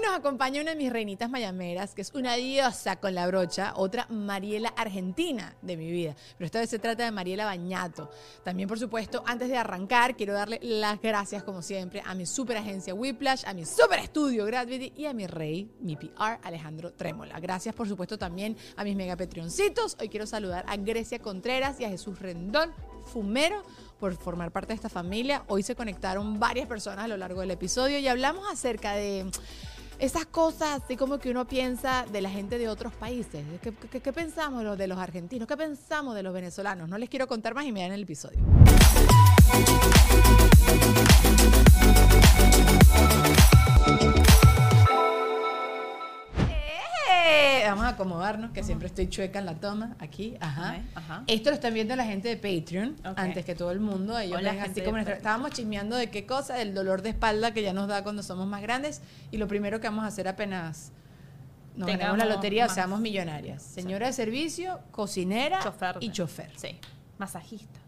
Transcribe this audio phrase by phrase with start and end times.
[0.00, 4.06] Nos acompaña una de mis reinitas mayameras, que es una diosa con la brocha, otra
[4.08, 6.16] Mariela Argentina de mi vida.
[6.38, 8.10] Pero esta vez se trata de Mariela Bañato.
[8.42, 12.56] También, por supuesto, antes de arrancar, quiero darle las gracias, como siempre, a mi super
[12.56, 17.38] agencia Whiplash, a mi super estudio Gravity y a mi rey, mi PR, Alejandro Trémola.
[17.38, 19.98] Gracias, por supuesto, también a mis mega petrioncitos.
[20.00, 22.72] Hoy quiero saludar a Grecia Contreras y a Jesús Rendón,
[23.04, 23.62] Fumero
[24.00, 25.44] por formar parte de esta familia.
[25.48, 29.30] Hoy se conectaron varias personas a lo largo del episodio y hablamos acerca de
[30.00, 33.44] esas cosas así como que uno piensa de la gente de otros países.
[33.60, 35.46] ¿Qué, pensamos de los argentinos?
[35.46, 36.88] ¿Qué pensamos de los venezolanos?
[36.88, 38.40] No les quiero contar más y me dan el episodio.
[47.70, 49.96] Vamos a acomodarnos, que siempre estoy chueca en la toma.
[49.98, 50.80] Aquí, ajá.
[51.26, 54.18] Esto lo están viendo la gente de Patreon, antes que todo el mundo.
[54.18, 57.52] Ellos Hola, ven así como nuestra- Estábamos chismeando de qué cosa, del dolor de espalda
[57.52, 59.00] que ya nos da cuando somos más grandes.
[59.30, 60.92] Y lo primero que vamos a hacer apenas
[61.76, 62.74] nos ganemos la lotería, más.
[62.74, 63.62] seamos millonarias.
[63.62, 65.96] Señora de servicio, cocinera Chofer.
[66.00, 66.50] y chofer.
[66.56, 66.78] Sí.
[67.18, 67.78] Masajista.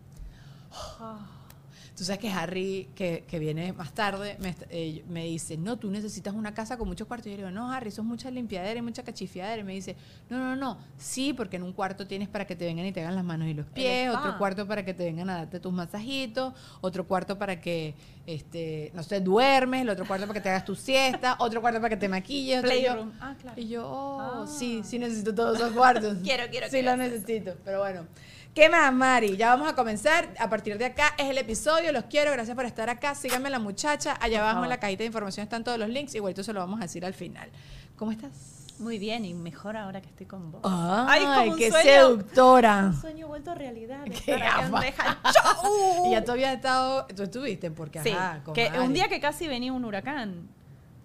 [1.96, 5.90] Tú sabes que Harry, que, que viene más tarde, me, eh, me dice, no, tú
[5.90, 7.26] necesitas una casa con muchos cuartos.
[7.26, 9.60] Y yo le digo, no, Harry, eso es mucha limpiadera y mucha cachifiadera.
[9.60, 9.94] Y me dice,
[10.30, 13.00] no, no, no, sí, porque en un cuarto tienes para que te vengan y te
[13.02, 15.72] hagan las manos y los pies, otro cuarto para que te vengan a darte tus
[15.72, 17.94] masajitos, otro cuarto para que,
[18.26, 21.78] este, no sé, duermes, el otro cuarto para que te hagas tu siesta, otro cuarto
[21.78, 22.60] para que te maquilles.
[22.60, 23.12] otro- y yo- Playroom.
[23.20, 23.60] Ah, claro.
[23.60, 24.46] y yo, oh, Ah.
[24.46, 26.16] sí, sí necesito todos esos cuartos.
[26.24, 27.54] Quiero, quiero, Sí, quiero lo necesito.
[27.64, 28.06] Pero bueno.
[28.54, 29.36] ¿Qué más, Mari?
[29.38, 30.28] Ya vamos a comenzar.
[30.38, 31.90] A partir de acá es el episodio.
[31.90, 32.30] Los quiero.
[32.32, 33.14] Gracias por estar acá.
[33.14, 34.18] Síganme la muchacha.
[34.20, 34.66] Allá abajo favor.
[34.66, 36.14] en la cajita de información están todos los links.
[36.14, 37.48] Igualito se lo vamos a decir al final.
[37.96, 38.30] ¿Cómo estás?
[38.78, 40.60] Muy bien, y mejor ahora que estoy con vos.
[40.64, 41.82] Ay, qué sueño.
[41.84, 42.86] seductora.
[42.86, 44.04] Un sueño vuelto a realidad.
[44.04, 44.34] Qué.
[46.06, 47.06] Y ya tú habías estado.
[47.14, 48.82] Tú estuviste porque, Sí, ajá, con que Mari.
[48.82, 50.48] un día que casi venía un huracán.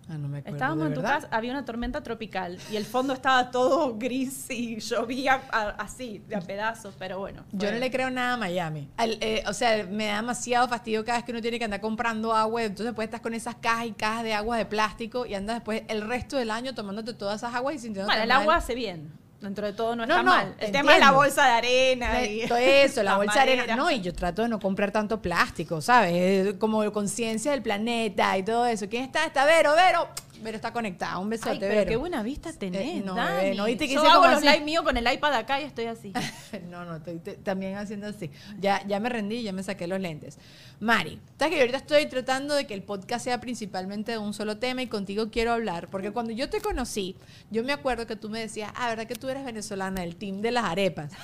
[0.10, 0.56] Ah, no me acuerdo.
[0.56, 1.16] Estábamos ¿de en tu verdad?
[1.24, 6.24] casa, había una tormenta tropical y el fondo estaba todo gris y llovía a- así,
[6.28, 7.44] de a pedazos, pero bueno.
[7.52, 8.88] Yo fue- no le creo nada a Miami.
[8.98, 11.82] Al- eh, o sea, me da demasiado fastidio cada vez que uno tiene que andar
[11.82, 12.64] comprando agua.
[12.64, 15.84] Entonces, después estás con esas cajas y cajas de agua de plástico y andas después
[15.90, 18.42] el resto del año tomándote todas esas aguas y sintiéndote Bueno, el mal.
[18.44, 19.12] agua hace bien.
[19.40, 20.56] Dentro de todo no No, está no, mal.
[20.58, 22.24] te El tema es la bolsa de arena.
[22.24, 23.76] y Todo eso, la, bolsa de arena.
[23.76, 26.12] No, y yo trato de no comprar tanto plástico, ¿sabes?
[26.14, 28.88] Eh, Como conciencia del planeta y todo eso.
[28.90, 29.26] ¿Quién está?
[29.26, 30.08] Está Vero, Vero.
[30.42, 31.18] Vero está conectada.
[31.18, 31.90] Un besote, Ay, pero Vero.
[31.90, 33.36] qué buena vista tenés, Eh, no, Dani.
[33.44, 34.48] bebé, no, viste que Yo hice hago como los así.
[34.50, 36.14] live míos con el iPad acá y estoy así.
[36.70, 38.30] No, no, estoy te- también haciendo así.
[38.60, 40.38] Ya, ya me rendí, ya me saqué los lentes.
[40.80, 44.34] Mari, sabes que yo ahorita estoy tratando de que el podcast sea principalmente de un
[44.34, 47.16] solo tema y contigo quiero hablar, porque cuando yo te conocí,
[47.50, 50.42] yo me acuerdo que tú me decías, ah, ¿verdad que tú eres venezolana, del team
[50.42, 51.12] de las arepas?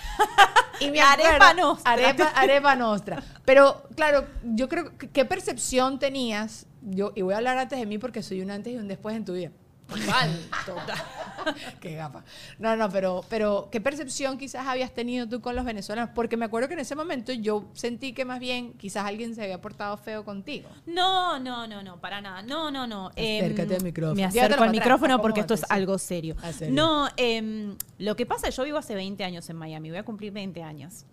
[0.80, 1.91] Y me Arepa nostra.
[1.94, 3.24] Arepa, arepa nostra.
[3.45, 7.85] Pero, claro, yo creo que qué percepción tenías, yo, y voy a hablar antes de
[7.85, 9.51] mí porque soy un antes y un después en tu vida.
[9.88, 10.97] Total, total.
[11.79, 12.23] Qué gafa.
[12.57, 16.11] No, no, pero, pero ¿qué percepción quizás habías tenido tú con los venezolanos?
[16.16, 19.44] Porque me acuerdo que en ese momento yo sentí que más bien quizás alguien se
[19.44, 20.69] había portado feo contigo.
[20.85, 22.41] No, no, no, no, para nada.
[22.41, 23.11] No, no, no.
[23.15, 24.15] Em, Acércate al micrófono.
[24.15, 26.35] Me acerco al micrófono porque esto es algo serio.
[26.53, 26.73] Serio.
[26.73, 29.89] No, em, lo que pasa yo vivo hace 20 años en Miami.
[29.89, 31.05] Voy a cumplir 20 años.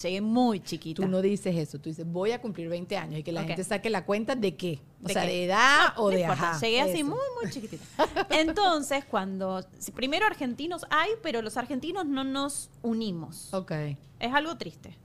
[0.00, 1.02] Llegué muy chiquita.
[1.02, 3.64] Tú no dices eso, tú dices voy a cumplir 20 años y que la gente
[3.64, 4.80] saque la cuenta de qué.
[5.02, 5.28] O ¿De sea, qué?
[5.28, 6.60] de edad o No de importa, ajá.
[6.60, 7.84] Llegué así muy, muy chiquitita.
[8.30, 9.64] Entonces, cuando.
[9.94, 13.52] Primero argentinos hay, pero los argentinos no nos unimos.
[13.52, 13.72] Ok.
[14.20, 14.96] Es algo triste.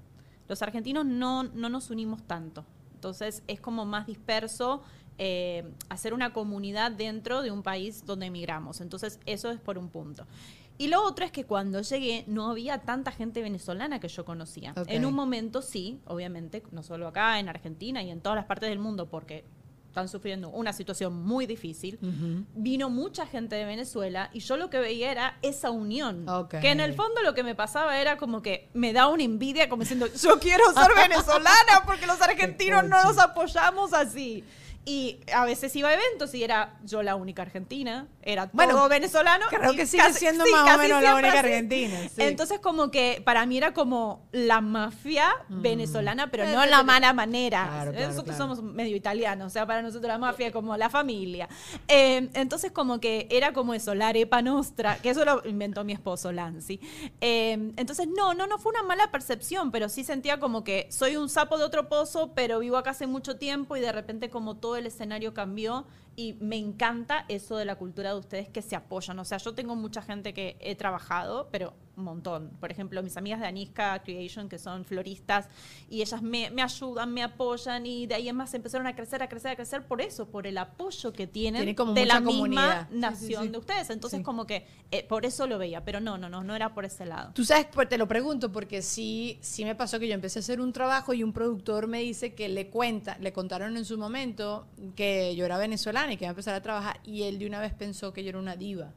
[0.47, 2.65] Los argentinos no, no nos unimos tanto.
[2.93, 4.81] Entonces es como más disperso
[5.17, 8.79] eh, hacer una comunidad dentro de un país donde emigramos.
[8.81, 10.25] Entonces eso es por un punto.
[10.77, 14.73] Y lo otro es que cuando llegué no había tanta gente venezolana que yo conocía.
[14.75, 14.87] Ok.
[14.89, 18.69] En un momento sí, obviamente, no solo acá, en Argentina y en todas las partes
[18.69, 19.45] del mundo, porque
[19.93, 21.99] están sufriendo una situación muy difícil.
[22.01, 22.45] Ujú.
[22.55, 26.27] Vino mucha gente de Venezuela y yo lo que veía era esa unión.
[26.27, 26.55] Ok.
[26.61, 29.69] Que en el fondo lo que me pasaba era como que me da una envidia
[29.69, 34.43] como diciendo, yo quiero ser venezolana porque los argentinos no nos apoyamos así.
[34.85, 38.89] Y a veces iba a eventos y era yo la única argentina, era todo Bueno,
[38.89, 39.45] venezolano.
[39.49, 41.37] creo que sigue siendo más o casi menos la única así.
[41.37, 42.21] argentina, sí.
[42.21, 46.81] Entonces como que para mí era como la mafia venezolana, pero no Eh, en la
[46.81, 47.63] eh, mala manera.
[47.65, 48.55] Claro, claro, Nosotros claro.
[48.55, 51.47] somos medio italianos, o sea, para nosotros la mafia es como la familia.
[51.87, 55.93] Eh, entonces como que era como eso, la arepa nostra, que eso lo inventó mi
[55.93, 56.79] esposo Lancy.
[57.21, 61.15] Eh, entonces no, no, no fue una mala percepción, pero sí sentía como que soy
[61.15, 64.55] un sapo de otro pozo, pero vivo acá hace mucho tiempo y de repente como
[64.57, 65.85] todo el escenario cambió
[66.15, 69.17] y me encanta eso de la cultura de ustedes que se apoyan.
[69.19, 72.49] O sea, yo tengo mucha gente que he trabajado, pero un montón.
[72.59, 75.47] Por ejemplo, mis amigas de Aniska Creation, que son floristas,
[75.89, 79.21] y ellas me, me ayudan, me apoyan, y de ahí en más empezaron a crecer,
[79.21, 82.19] a crecer, a crecer por eso, por el apoyo que tienen Tiene como de la
[82.19, 82.87] misma comunidad.
[82.87, 83.49] Sí, sí, nación sí.
[83.49, 83.89] de ustedes.
[83.89, 86.85] Entonces, como que eh, por eso lo veía, pero no, no, no, no era por
[86.85, 87.31] ese lado.
[87.33, 90.41] Tú sabes, pues, te lo pregunto porque sí, sí me pasó que yo empecé a
[90.41, 93.97] hacer un trabajo y un productor me dice que le cuenta, le contaron en su
[93.97, 97.47] momento que yo era venezolana y que iba a empezar a trabajar y él de
[97.47, 98.93] una vez pensó que yo era una diva.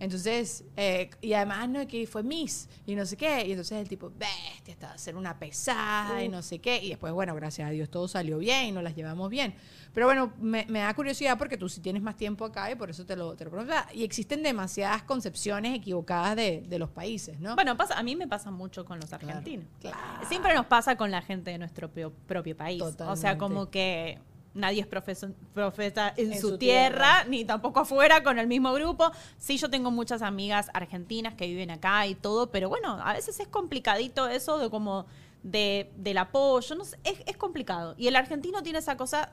[0.00, 3.46] Entonces, eh, y además, no, que fue Miss y no sé qué.
[3.46, 6.82] Y entonces el tipo, bestia, estaba a hacer una pesada y no sé qué.
[6.82, 9.54] Y después, bueno, gracias a Dios todo salió bien y nos las llevamos bien.
[9.94, 12.90] Pero bueno, me, me da curiosidad porque tú sí tienes más tiempo acá y por
[12.90, 13.74] eso te lo, te lo pregunto.
[13.92, 17.54] Y existen demasiadas concepciones equivocadas de, de los países, ¿no?
[17.56, 19.66] Bueno, pasa, a mí me pasa mucho con los Claro, argentinos.
[19.80, 19.96] claro.
[20.28, 22.80] Siempre nos pasa con la gente de nuestro propio, propio país.
[22.82, 23.38] O sea, Totalmente.
[23.38, 24.18] como que
[24.58, 26.88] nadie es profeso- profeta en, En su, su tierra,
[27.20, 27.24] tierra.
[27.24, 29.10] ni tampoco afuera con el mismo grupo.
[29.38, 33.38] Sí, yo tengo muchas amigas argentinas que viven acá y todo, pero bueno, a veces
[33.40, 35.06] es complicadito eso de como
[35.42, 37.94] de, del apoyo, no sé, es, es complicado.
[37.96, 39.32] Y el argentino tiene esa cosa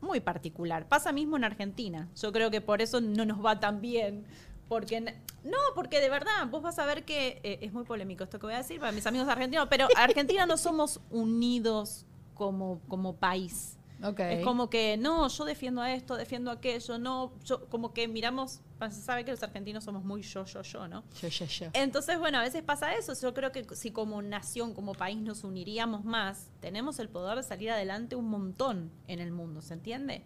[0.00, 0.86] muy particular.
[0.86, 2.08] Pasa mismo en Argentina.
[2.20, 4.24] Yo creo que por eso no nos va tan bien.
[4.68, 8.38] Porque, no, porque de verdad, vos vas a ver que eh, es muy polémico esto
[8.38, 12.04] que voy a decir para mis amigos argentinos, pero Argentina no somos unidos
[12.34, 13.77] como, como país.
[14.02, 14.20] Ok.
[14.20, 18.60] Es como que, no, yo defiendo a esto, defiendo aquello, no, yo, como que miramos,
[18.90, 21.02] se sabe que los argentinos somos muy yo, yo, yo, ¿no?
[21.20, 21.66] Yo, yo, yo.
[21.72, 23.14] Entonces, bueno, a veces pasa eso.
[23.20, 27.42] Yo creo que si como nación, como país nos uniríamos más, tenemos el poder de
[27.42, 30.22] salir adelante un montón en el mundo, ¿se entiende?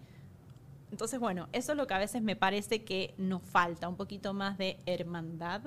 [0.90, 4.34] Entonces, bueno, eso es lo que a veces me parece que nos falta, un poquito
[4.34, 5.62] más de hermandad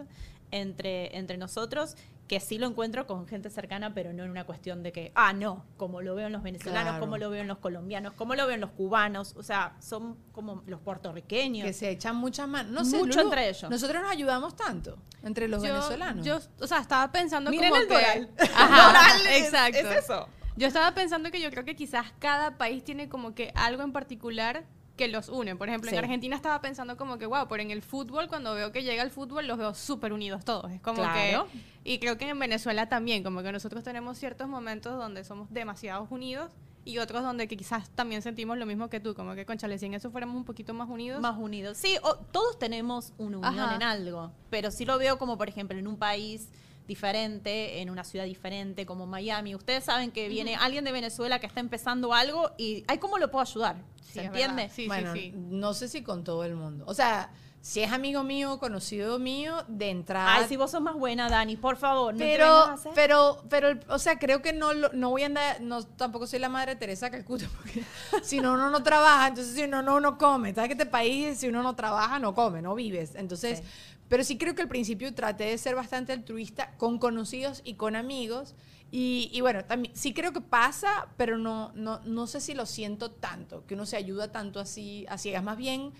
[0.51, 1.95] entre, entre nosotros,
[2.27, 5.31] que sí lo encuentro con gente cercana, pero no en una cuestión de que, ah,
[5.33, 6.99] no, como lo veo en los venezolanos, Claro.
[6.99, 10.17] como lo veo en los colombianos, como lo veo en los cubanos, o sea, son
[10.31, 11.65] como los puertorriqueños.
[11.67, 12.71] Que se echan muchas manos.
[12.71, 13.69] No sé, Mucho Lulu, entre ellos.
[13.69, 16.25] Nosotros nos ayudamos tanto entre los yo, venezolanos.
[16.25, 17.93] Yo, o sea, estaba pensando Miren como el que...
[17.93, 18.29] Doral.
[18.55, 19.77] Ajá, Doral es- exacto.
[19.77, 20.27] es eso.
[20.57, 23.91] Yo estaba pensando que yo creo que quizás cada país tiene como que algo en
[23.91, 24.63] particular
[24.95, 25.55] que los une.
[25.55, 25.95] Por ejemplo, Sí.
[25.97, 29.03] en Argentina estaba pensando como que, wow, pero en el fútbol, cuando veo que llega
[29.03, 30.71] el fútbol, los veo súper unidos todos.
[30.71, 31.47] Es como Claro.
[31.51, 31.59] que...
[31.83, 36.07] Y creo que en Venezuela también, como que nosotros tenemos ciertos momentos donde somos demasiado
[36.09, 36.49] unidos
[36.83, 39.87] y otros donde que quizás también sentimos lo mismo que tú, como que, conchale, si
[39.87, 41.19] en eso fuéramos un poquito más unidos.
[41.21, 41.77] Más unidos.
[41.77, 43.75] Sí, o- todos tenemos una unión Ajá.
[43.75, 46.49] en algo, pero sí lo veo como, por ejemplo, en un país
[46.87, 49.55] diferente, en una ciudad diferente, como Miami.
[49.55, 53.29] Ustedes saben que viene alguien de Venezuela que está empezando algo y, ay, ¿cómo lo
[53.31, 53.75] puedo ayudar?
[54.13, 54.69] ¿Se entiende?
[54.69, 55.33] Sí, bueno, sí, sí.
[55.35, 56.85] no sé si con todo el mundo.
[56.87, 57.29] O sea,
[57.59, 60.35] si es amigo mío, conocido mío, de entrada.
[60.35, 62.91] Ay, si vos sos más buena, Dani, por favor, no te vengas a pero, hacer.
[62.93, 66.37] pero, pero, o sea, creo que no, lo- no voy a andar, no, tampoco soy
[66.39, 67.83] la madre Teresa Calcuta, porque
[68.23, 70.53] si no, uno no trabaja, entonces si uno no, uno come.
[70.53, 73.15] ¿Sabes que este país, si uno no trabaja, no come, no vives?
[73.15, 73.65] Entonces, Sí.
[74.09, 77.95] Pero sí creo que al principio traté de ser bastante altruista con conocidos y con
[77.95, 78.55] amigos.
[78.91, 82.65] Y, y bueno, también sí creo que pasa, pero no, no, no sé si lo
[82.65, 85.43] siento tanto, que uno se ayuda tanto así a ciegas.
[85.43, 85.91] Más bien,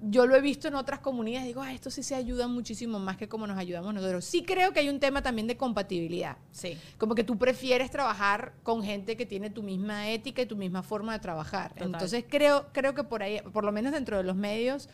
[0.00, 3.16] yo lo he visto en otras comunidades, digo, ah, esto sí se ayuda muchísimo más
[3.16, 4.24] que como nos ayudamos nosotros.
[4.24, 6.36] Sí creo que hay un tema también de compatibilidad.
[6.52, 6.78] Sí.
[6.98, 10.82] Como que tú prefieres trabajar con gente que tiene tu misma ética y tu misma
[10.82, 11.72] forma de trabajar.
[11.72, 11.86] Total.
[11.86, 14.88] Entonces creo, creo que por ahí, por lo menos dentro de los medios,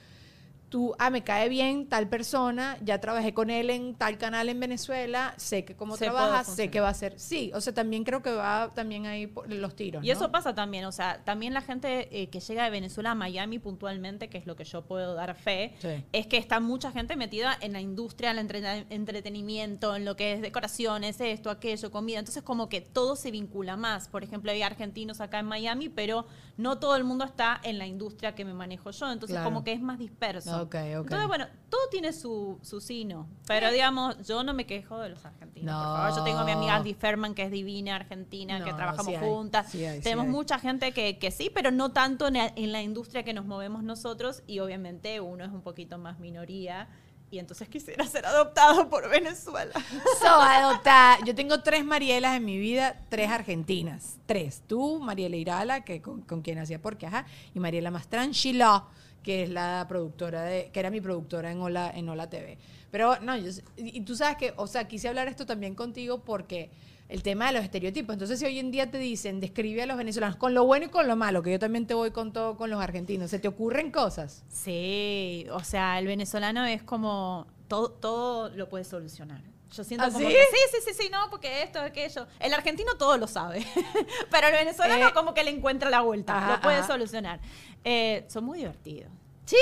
[0.75, 4.59] tú, ah, me cae bien tal persona, ya trabajé con él en tal canal en
[4.59, 7.15] Venezuela, sé que cómo Se trabaja, sé que va a ser.
[7.17, 10.03] Sí, o sea, también creo que va también ahí por los tiros.
[10.03, 10.13] Y ¿no?
[10.15, 13.61] eso pasa también, o sea, también la gente eh, que llega de Venezuela a Miami
[13.61, 16.05] puntualmente, que es lo que yo puedo dar fe, Sí.
[16.11, 20.33] es que está mucha gente metida en la industria del entrena- entretenimiento, en lo que
[20.33, 22.19] es decoraciones, esto, aquello, comida.
[22.19, 24.09] Entonces, como que todo se vincula más.
[24.09, 27.87] Por ejemplo, hay argentinos acá en Miami, pero no todo el mundo está en la
[27.87, 29.13] industria que me manejo yo.
[29.13, 29.45] Entonces, Claro.
[29.51, 30.64] como que es más disperso.
[30.65, 31.05] Ok, ok.
[31.05, 33.27] Entonces, bueno, todo tiene su, su sino.
[33.47, 35.75] Pero, digamos, yo no me quejo de los argentinos.
[35.75, 35.79] No.
[35.83, 38.77] Por favor, yo tengo a mi amiga Andy Ferman, que es divina, argentina, que No,
[38.77, 39.71] trabajamos sí hay, juntas.
[39.71, 40.33] sí hay, sí Tenemos hay.
[40.33, 43.45] mucha gente que, que sí, pero no tanto en la, en la industria que nos
[43.47, 44.43] movemos nosotros.
[44.47, 46.89] Y obviamente uno es un poquito más minoría.
[47.31, 49.73] Y entonces quisiera ser adoptado por Venezuela.
[50.21, 51.19] So, adoptada.
[51.27, 54.19] Yo tengo tres Marielas en mi vida, tres argentinas.
[54.27, 54.63] Tres.
[54.69, 58.85] Tú, Mariela Irala, que con, con quien hacía porque, ajá, y Mariela Mastranchila,
[59.25, 62.59] que es la productora de, que era mi productora en Hola, en Hola TV.
[62.93, 66.71] Pero no, yo, y tú sabes que, o sea, quise hablar esto también contigo porque
[67.09, 68.13] el tema de los estereotipos.
[68.13, 70.89] Entonces, si hoy en día te dicen, describe a los venezolanos con lo bueno y
[70.89, 73.49] con lo malo, que yo también te voy con todo con los argentinos, ¿se te
[73.49, 74.45] ocurren cosas?
[74.49, 79.54] Sí, o sea, el venezolano es como todo, todo lo puede solucionar.
[79.75, 80.35] Yo siento ¿Ah, como sí?
[80.35, 82.27] que sí, sí, sí, sí, no, porque esto, aquello.
[82.39, 83.67] El argentino todo lo sabe,
[84.31, 86.87] pero el venezolano Eh, como que le encuentra la vuelta, ajá, lo puede ajá.
[86.87, 87.41] solucionar.
[87.83, 89.11] Eh, son muy divertidos.
[89.47, 89.57] Sí.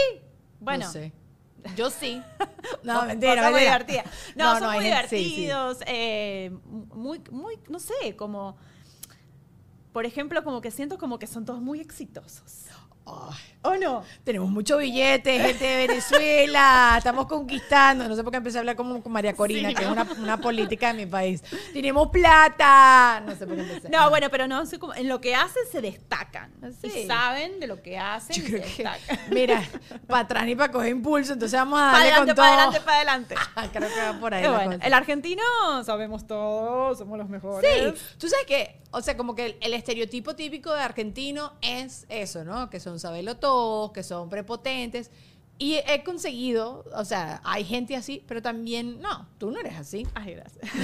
[0.61, 1.13] Bueno, No sé.
[1.77, 2.21] Yo sí.
[2.83, 3.59] No, mentira, mentira.
[3.59, 4.05] divertida.
[4.35, 5.25] No, son hay muy gente- sí, sí.
[5.43, 6.51] divertidos, eh,
[6.95, 8.57] muy, muy, no sé, como,
[9.93, 12.67] por ejemplo, como que siento como que son todos muy exitosos.
[13.05, 14.05] Ay, ¿O no?
[14.25, 18.09] tenemos mucho billete, gente de Venezuela, estamos conquistando.
[18.09, 20.07] No sé por qué empecé a hablar como con María Corina, Sí, que es una,
[20.19, 21.43] una política de mi país.
[21.73, 23.23] Tenemos plata.
[23.25, 23.89] No sé por qué empecé.
[23.89, 26.53] No, bueno, pero no sé cómo, en lo que hacen se destacan.
[26.63, 26.89] Ah, sí.
[26.89, 29.19] Y saben de lo que hacen Yo y creo se que, destacan.
[29.31, 29.63] mira,
[30.07, 32.45] para atrás ni para coger impulso, entonces vamos a darle adelante, con todo.
[32.45, 33.35] para adelante, para adelante.
[33.79, 35.43] Creo que va por ahí bueno, el argentino
[35.85, 37.99] sabemos todo, somos los mejores.
[37.99, 42.07] Sí, tú sabes que, o sea, como que el, el estereotipo típico de argentino es
[42.09, 42.71] eso, ¿no?
[42.71, 45.11] Que son sabelo todos, que son prepotentes.
[45.59, 50.05] Y he conseguido, o sea, hay gente así, pero también, no, tú no eres así.
[50.13, 50.75] Ay, gracias.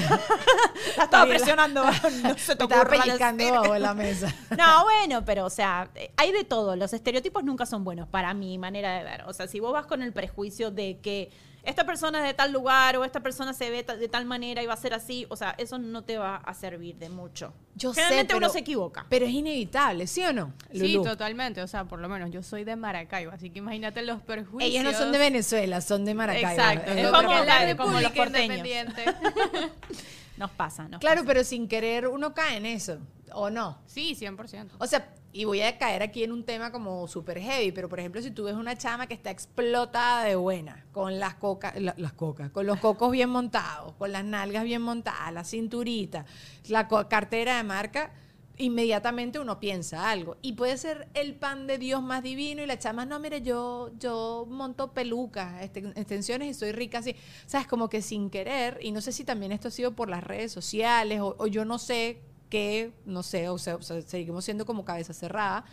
[0.97, 1.83] la estaba presionando.
[2.23, 4.33] No se te ocurra bajo la mesa.
[4.57, 6.77] No, bueno, pero o sea, eh, hay de todo.
[6.77, 9.23] Los estereotipos nunca son buenos para mi manera de ver.
[9.27, 12.53] O sea, si vos vas con el prejuicio de que esta persona es de tal
[12.53, 15.27] lugar o esta persona se ve ta- de tal manera y va a ser así,
[15.29, 17.53] o sea, eso no te va a servir de mucho.
[17.75, 19.07] Yo sé, Generalmente uno pero- se equivoca.
[19.09, 20.53] Pero es inevitable, ¿sí o no?
[20.73, 21.61] Sí, totalmente.
[21.63, 24.71] O sea, por lo menos yo soy de Maracaibo, así que imagínate los perjuicios.
[24.73, 26.49] Ellos no son de Venezuela, son de Maracaibo.
[26.51, 26.91] Exacto.
[26.93, 28.67] Es Es como la- como los porteños.
[30.37, 31.01] Nos pasa, ¿no?
[31.01, 32.99] Claro, pero sin querer uno cae en eso,
[33.35, 33.79] ¿o no?
[33.87, 34.77] Sí, 100%.
[34.79, 38.01] O sea, y voy a caer aquí en un tema como súper heavy, pero por
[38.01, 41.95] ejemplo, si tú ves una chama que está explotada de buena, con las cocas, la-
[41.99, 46.25] las cocas, con los cocos bien montados, con las nalgas bien montadas, la cinturita,
[46.69, 48.13] la cartera de marca,
[48.57, 50.37] inmediatamente uno piensa algo.
[50.43, 53.91] Y puede ser el pan de Dios más divino y la chama, no, mire, yo,
[53.99, 57.15] yo monto pelucas, este- extensiones y soy rica así.
[57.47, 57.67] ¿Sabes?
[57.69, 60.51] Como que sin querer, y no sé si también esto ha sido por las redes
[60.53, 64.67] sociales o, o yo no sé qué, no sé, o sea, o sea, seguimos siendo
[64.67, 65.65] como cabeza cerrada.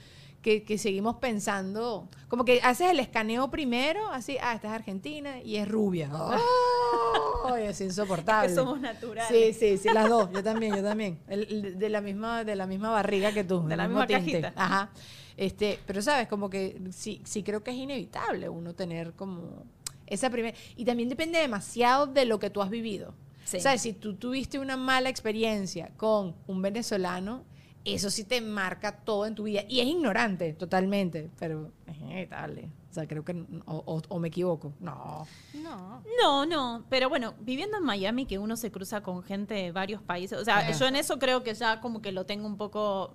[0.41, 5.41] Que, que seguimos pensando, como que haces el escaneo primero, así, ah, esta es argentina
[5.41, 6.11] y es rubia.
[6.13, 7.55] ¡Oh!
[7.55, 8.47] es insoportable.
[8.47, 9.27] Es que somos naturales.
[9.27, 10.29] Sí, sí, sí, las dos.
[10.31, 11.19] Yo también, yo también.
[11.27, 13.65] El- el- de la misma, de la misma barriga que tú.
[13.67, 14.41] De la misma tinte.
[14.41, 14.53] cajita.
[14.55, 14.91] Ajá.
[15.35, 19.63] Este, pero sabes, como que sí, sí creo que es inevitable uno tener como
[20.05, 20.55] esa primera.
[20.75, 23.15] Y también depende demasiado de lo que tú has vivido.
[23.45, 23.59] Sí.
[23.61, 23.81] ¿Sabes?
[23.81, 27.43] Si tú tuviste una mala experiencia con un venezolano,
[27.85, 29.61] eso sí te marca todo en tu vida.
[29.69, 32.69] Y es ignorante, totalmente, pero es inevitable.
[32.89, 33.33] O sea, creo que.
[33.67, 34.73] O, o- o me equivoco.
[34.79, 35.27] No.
[35.53, 36.01] No.
[36.21, 40.01] No, no, pero bueno, viviendo en Miami que uno se cruza con gente de varios
[40.01, 43.13] países, o sea, yo en eso creo que ya como que lo tengo un poco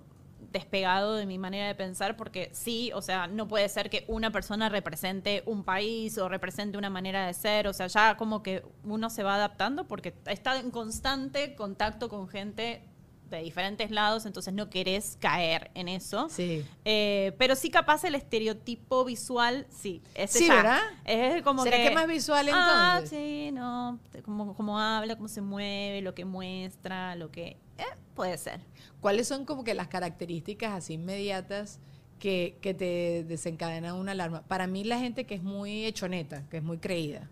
[0.53, 4.31] despegado de mi manera de pensar porque sí, o sea, no puede ser que una
[4.31, 8.63] persona represente un país o represente una manera de ser, o sea, ya como que
[8.85, 12.83] uno se va adaptando porque está en constante contacto con gente
[13.31, 16.29] de diferentes lados, entonces no querés caer en eso.
[16.29, 16.65] Sí.
[16.85, 20.03] Eh, pero sí capaz el estereotipo visual, sí.
[20.15, 20.57] ese Sí, ya.
[20.57, 20.81] ¿verdad?
[21.05, 23.11] Es como ¿Será que, más visual Ah, entonces?
[23.19, 24.01] sí, no.
[24.25, 27.57] Cómo habla, cómo se mueve, lo que muestra, lo que...
[27.81, 28.61] eh, puede ser.
[29.01, 31.79] ¿Cuáles son como que las características así inmediatas
[32.19, 34.43] que, que te desencadenan una alarma?
[34.43, 37.29] Para mí la gente que es muy hechoneta, que es muy creída.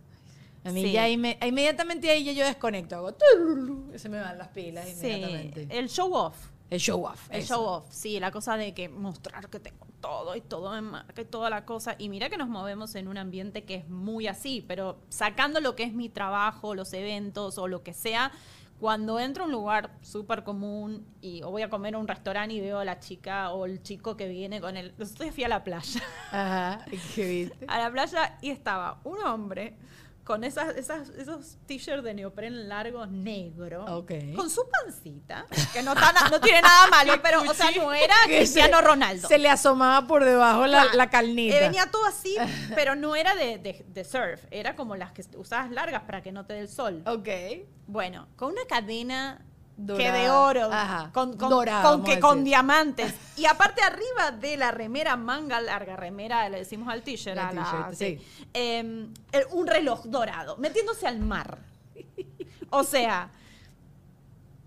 [0.65, 0.93] A mí Sí.
[0.93, 3.15] ya inme- inmediatamente ahí yo desconecto, hago
[3.97, 5.69] se me van las pilas Sí, inmediatamente.
[5.79, 6.37] el show off.
[6.71, 7.29] El show off.
[7.31, 7.55] El eso.
[7.55, 11.23] show off, sí, la cosa de que mostrar que tengo todo y todo en marca
[11.23, 11.95] y toda la cosa.
[11.99, 15.75] Y mira que nos movemos en un ambiente que es muy así, pero sacando lo
[15.75, 18.33] que es mi trabajo, los eventos o lo que sea,
[18.79, 22.55] cuando entro a un lugar súper común y o voy a comer a un restaurante
[22.55, 24.95] y veo a la chica o el chico que viene con el...
[24.99, 26.01] Nosotros fui a la playa.
[26.31, 27.67] Ajá, ¿qué viste?
[27.69, 29.75] a la playa y estaba un hombre
[30.29, 34.13] con esas, esas, esos t-shirts de neopren largos negro, Ok.
[34.37, 35.95] con su pancita, que no,
[36.43, 39.27] tiene nada malo, pero o sea, no era Cristiano Ronaldo.
[39.27, 40.97] Se le asomaba por debajo la, Claro.
[40.99, 41.57] la carnita.
[41.57, 42.37] Eh, venía todo así,
[42.75, 46.31] pero no era de, de- de surf, era como las que usabas largas para que
[46.31, 47.03] no te dé el sol.
[47.07, 47.29] Ok.
[47.87, 49.41] Bueno, con una cadena
[49.97, 51.11] que de oro, Ajá.
[51.13, 53.15] con, con- Dorada, con que con diamantes.
[53.37, 57.91] Y aparte arriba de la remera manga larga, remera, le decimos al t-shirt, a la-
[57.95, 58.19] sí.
[58.19, 58.47] sí.
[58.53, 59.13] Em,
[59.53, 61.59] un reloj dorado, metiéndose al mar.
[62.71, 63.31] O sea,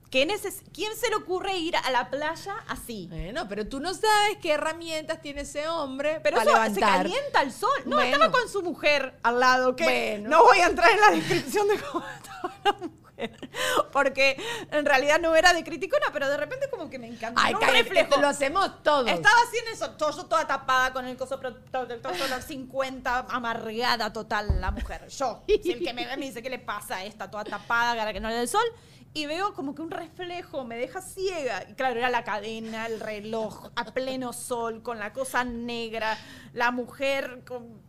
[0.10, 3.08] ¿qué neces- ¿quién se le ocurre ir a la playa así?
[3.10, 6.74] Bueno, pero tú no sabes qué herramientas tiene ese hombre Pero para eso levantar.
[6.74, 7.70] se calienta el sol.
[7.86, 8.14] No, Bueno.
[8.16, 9.76] estaba con su mujer al lado.
[9.76, 10.30] Que Bueno.
[10.30, 12.82] No voy a entrar en la descripción de cómo estaba la mujer.
[12.90, 13.01] mujer.
[13.92, 17.42] Porque en realidad no era de criticona, pero de repente como que me encantó.
[17.44, 18.22] Ay, cállate, reflejo.
[18.22, 19.10] lo hacemos todos.
[19.10, 24.12] Estaba así en eso, todo, yo toda tapada con el coso protector solar 50, amargada
[24.14, 25.08] total la mujer.
[25.10, 27.30] Yo, si el que me ve me dice, ¿qué le pasa a esta?
[27.30, 28.66] Toda tapada, cara que no le da el sol.
[29.14, 31.66] Y veo como que un reflejo me deja ciega.
[31.70, 36.18] Y claro, era la cadena, el reloj, a pleno sol, con la cosa negra,
[36.54, 37.82] la mujer con...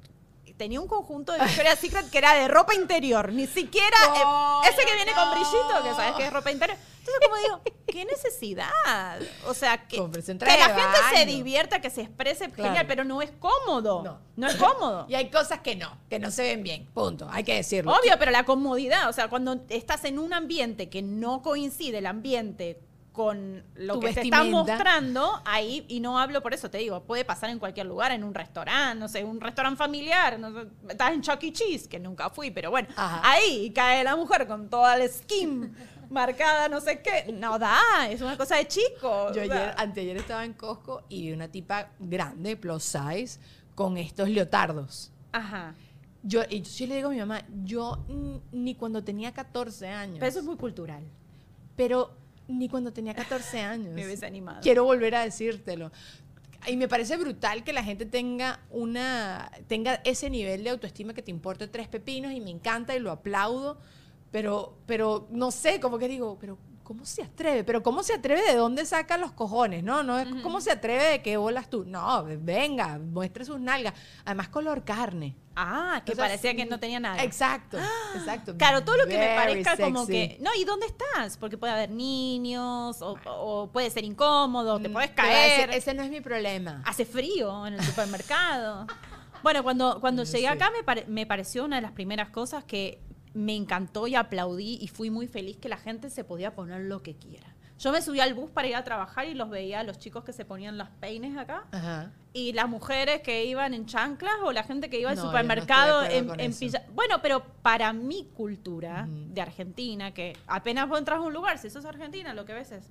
[0.56, 4.84] Tenía un conjunto de Victoria's Secret que era de ropa interior, ni siquiera eh, ese
[4.84, 6.78] que viene con brillito, que sabes que es ropa interior.
[6.98, 8.68] Entonces, como digo, ¿qué necesidad?
[9.46, 12.70] O sea, que, que la gente se divierta, que se exprese, Claro.
[12.70, 14.02] genial, pero no es cómodo.
[14.04, 14.20] No.
[14.36, 15.06] No, es cómodo.
[15.08, 16.86] Y hay cosas que no, que no se ven bien.
[16.94, 17.28] Punto.
[17.32, 17.92] Hay que decirlo.
[17.92, 22.06] Obvio, pero la comodidad, o sea, cuando estás en un ambiente que no coincide el
[22.06, 22.78] ambiente
[23.12, 24.72] con lo Tu que te están vestimenta.
[24.72, 28.24] mostrando, ahí, y no hablo por eso, te digo, puede pasar en cualquier lugar, en
[28.24, 31.52] un restaurante, no sé, un restaurante familiar, no sé, estás en Chuck E.
[31.52, 33.20] Cheese, que nunca fui, pero bueno, Ajá.
[33.22, 35.74] ahí cae la mujer con toda la skin
[36.10, 37.78] marcada, no sé qué, no da,
[38.08, 39.32] es una cosa de chico.
[39.32, 39.62] Yo o sea.
[39.64, 43.38] ayer, anteayer estaba en Costco y vi una tipa grande, plus size,
[43.74, 45.12] con estos leotardos.
[45.32, 45.74] Ajá.
[46.22, 47.98] Yo, y yo sí le digo a mi mamá, yo
[48.52, 50.16] ni cuando tenía 14 años.
[50.18, 51.02] Pero eso es muy cultural.
[51.76, 53.94] pero ni cuando tenía 14 años.
[53.94, 54.60] Me hubiese animado.
[54.62, 55.90] Quiero volver a decírtelo.
[56.66, 61.22] Y me parece brutal que la gente tenga una tenga ese nivel de autoestima que
[61.22, 63.80] te importa tres pepinos y me encanta y lo aplaudo,
[64.30, 67.64] pero pero no sé, como que digo, pero ¿cómo se atreve?
[67.64, 69.82] Pero ¿cómo se atreve de dónde saca los cojones?
[69.82, 71.84] No, no es cómo se atreve de qué bolas tú.
[71.86, 73.94] No, venga, muestre sus nalgas.
[74.24, 75.36] Además color carne.
[75.54, 77.22] Ah, que O sea, parecía que no tenía nada.
[77.22, 77.78] Exacto,
[78.16, 78.56] exacto.
[78.56, 80.38] Claro, todo lo que me parezca como que.
[80.40, 81.36] No, ¿y dónde estás?
[81.36, 85.70] Porque puede haber niños, o, o puede ser incómodo, te puedes Mm, decir, caer.
[85.74, 86.82] Ese no es mi problema.
[86.86, 88.86] Hace frío en el supermercado.
[89.42, 90.48] bueno, cuando, cuando llegué sé.
[90.48, 93.00] acá me, pare- me pareció una de las primeras cosas que
[93.34, 97.02] me encantó y aplaudí y fui muy feliz que la gente se podía poner lo
[97.02, 97.46] que quiera.
[97.78, 100.22] Yo me subí al bus para ir a trabajar y los veía a los chicos
[100.22, 101.64] que se ponían los peines acá.
[101.72, 102.12] Ajá.
[102.32, 105.26] Y las mujeres que iban en chanclas o la gente que iba al No, yo
[105.26, 110.98] no supermercado en, en pilla- Bueno, pero para mi cultura de Argentina, que apenas vos
[110.98, 112.84] entras a un lugar, si sos argentina, lo que ves es.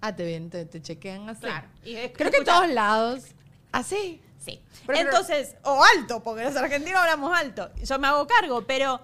[0.00, 1.40] Ah, te, ven, te, te chequean así.
[1.42, 1.66] Claro.
[1.84, 3.24] Y es- Creo que en todos lados.
[3.72, 4.20] Así.
[4.38, 4.60] Sí.
[4.86, 7.68] Pero- pero- Entonces, o alto, porque los argentinos hablamos alto.
[7.82, 9.00] Yo me hago cargo, pero.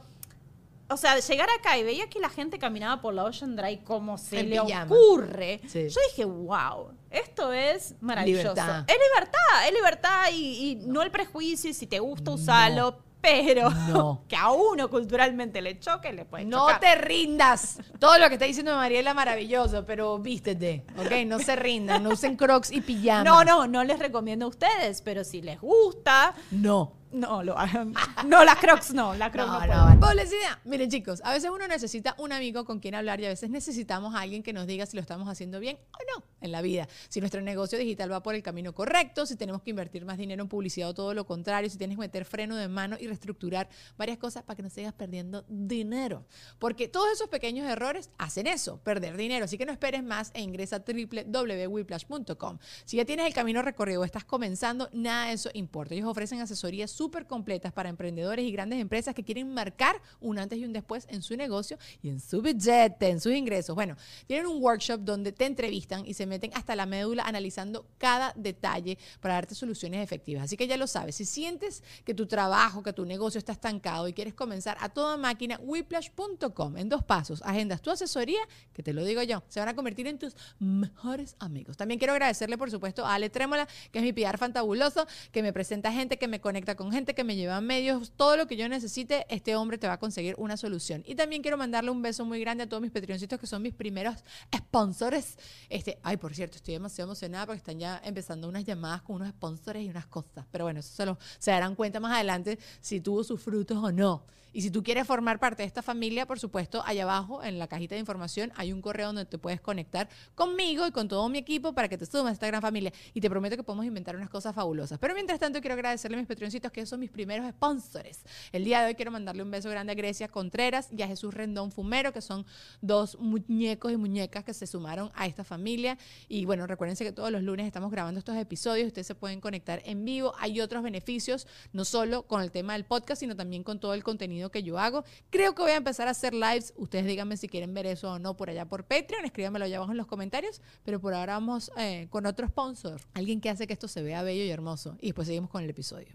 [0.88, 4.18] O sea, llegar acá y veía que la gente caminaba por la Ocean Drive como
[4.18, 4.84] se En le pijama.
[4.94, 5.60] ocurre.
[5.66, 5.88] Sí.
[5.88, 8.50] Yo dije, wow, esto es maravilloso.
[8.54, 8.84] Libertad.
[8.86, 13.68] Es libertad, es libertad y, y no el prejuicio y si te gusta usarlo, pero
[13.70, 14.22] No.
[14.28, 16.78] que a uno culturalmente le choque, le puede No chocar.
[16.80, 17.78] te rindas.
[17.98, 21.26] Todo lo que está diciendo Mariela maravilloso, pero vístete, ¿ok?
[21.26, 23.24] No se rindan, no usen crocs y pijama.
[23.24, 26.92] No, no, no les recomiendo a ustedes, pero si les gusta, No.
[27.12, 27.94] No lo hagan.
[28.26, 30.58] No, las crocs no, las crocs no, No, no, Publicidad.
[30.64, 34.14] Miren, chicos, a veces uno necesita un amigo con quien hablar y a veces necesitamos
[34.14, 36.88] a alguien que nos diga si lo estamos haciendo bien o no en la vida.
[37.08, 40.42] Si nuestro negocio digital va por el camino correcto, si tenemos que invertir más dinero
[40.42, 43.68] en publicidad o todo lo contrario, si tienes que meter freno de mano y reestructurar
[43.96, 46.24] varias cosas para que no sigas perdiendo dinero.
[46.58, 49.44] Porque todos esos pequeños errores hacen eso, perder dinero.
[49.44, 52.58] Así que no esperes más e ingresa a www.whiplash.com.
[52.84, 55.94] Si ya tienes el camino recorrido o estás comenzando, nada de eso importa.
[55.94, 60.58] Ellos ofrecen asesorías súper completas para emprendedores y grandes empresas que quieren marcar un antes
[60.58, 63.74] y un después en su negocio y en su billete, en sus ingresos.
[63.74, 68.32] Bueno, tienen un workshop donde te entrevistan y se meten hasta la médula analizando cada
[68.34, 70.44] detalle para darte soluciones efectivas.
[70.44, 74.08] Así que ya lo sabes, si sientes que tu trabajo, que tu negocio está estancado
[74.08, 77.42] y quieres comenzar a toda máquina, whiplash.com en dos pasos.
[77.44, 78.40] Agendas tu asesoría,
[78.72, 81.76] que te lo digo yo, se van a convertir en tus mejores amigos.
[81.76, 85.52] También quiero agradecerle, por supuesto, a Ale Trémola, que es mi PR fantabuloso, que me
[85.52, 88.56] presenta gente, que me conecta con gente, que me lleva a medios, todo lo que
[88.56, 91.02] yo necesite, este hombre te va a conseguir una solución.
[91.06, 93.74] Y también quiero mandarle un beso muy grande a todos mis patroncitos que son mis
[93.74, 94.16] primeros
[94.54, 95.36] sponsors.
[95.68, 99.28] Este, ay, por cierto, estoy demasiado emocionada porque están ya empezando unas llamadas con unos
[99.30, 100.46] sponsors y unas cosas.
[100.50, 103.92] Pero bueno, eso se, lo, se darán cuenta más adelante si tuvo sus frutos o
[103.92, 104.24] no.
[104.56, 107.68] Y si tú quieres formar parte de esta familia, por supuesto, allá abajo en la
[107.68, 111.36] cajita de información hay un correo donde te puedes conectar conmigo y con todo mi
[111.36, 112.90] equipo para que te sumes a esta gran familia.
[113.12, 114.98] Y te prometo que podemos inventar unas cosas fabulosas.
[114.98, 118.24] Pero mientras tanto, quiero agradecerle a mis patroncitos que son mis primeros sponsors.
[118.50, 121.34] El día de hoy quiero mandarle un beso grande a Grecia Contreras y a Jesús
[121.34, 122.46] Rendón Fumero, que son
[122.80, 125.98] dos muñecos y muñecas que se sumaron a esta familia.
[126.30, 128.86] Y bueno, recuérdense que todos los lunes estamos grabando estos episodios.
[128.86, 130.32] Ustedes se pueden conectar en vivo.
[130.38, 134.02] Hay otros beneficios, no solo con el tema del podcast, sino también con todo el
[134.02, 135.04] contenido que yo hago.
[135.30, 136.72] Creo que voy a empezar a hacer lives.
[136.76, 139.24] Ustedes díganme si quieren ver eso o no por allá por Patreon.
[139.24, 140.60] Escríbanmelo allá abajo en los comentarios.
[140.84, 143.00] Pero por ahora vamos eh, con otro sponsor.
[143.14, 144.96] Alguien que hace que esto se vea bello y hermoso.
[145.00, 146.08] Y después seguimos con el episodio.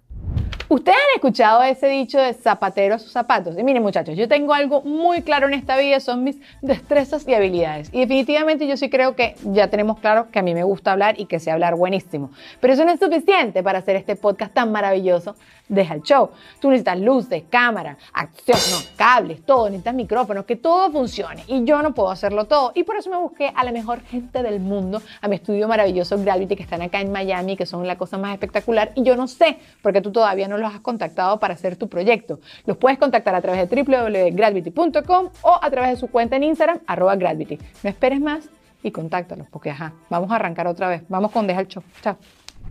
[0.71, 3.59] Ustedes han escuchado ese dicho de zapatero a sus zapatos.
[3.59, 7.33] Y miren muchachos, yo tengo algo muy claro en esta vida, son mis destrezas y
[7.33, 7.89] habilidades.
[7.91, 11.19] Y definitivamente yo sí creo que ya tenemos claro que a mí me gusta hablar
[11.19, 12.31] y que sé hablar buenísimo.
[12.61, 15.35] Pero eso no es suficiente para hacer este podcast tan maravilloso.
[15.67, 16.29] Deja el show.
[16.61, 21.43] Tú necesitas luces, cámara, no, cables, todo, necesitas micrófonos, que todo funcione.
[21.47, 22.71] Y yo no puedo hacerlo todo.
[22.75, 26.17] Y por eso me busqué a la mejor gente del mundo, a mi estudio maravilloso
[26.17, 28.91] Gravity, que están acá en Miami, que son la cosa más espectacular.
[28.95, 32.39] Y yo no sé, porque tú todavía no los has contactado para hacer tu proyecto.
[32.65, 36.79] Los puedes contactar a través de www.gravity.com o a través de su cuenta en Instagram,
[36.87, 37.59] arroba Gravity.
[37.83, 38.49] No esperes más
[38.83, 41.03] y contáctalos, porque ajá, vamos a arrancar otra vez.
[41.09, 41.83] Vamos con Deja el Show.
[42.01, 42.17] Chao.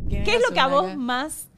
[0.08, 1.48] ¿Qué es lo que a vos más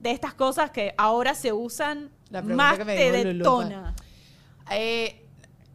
[0.00, 3.94] de estas cosas que ahora se usan La más que me te detona?
[4.70, 5.24] Eh,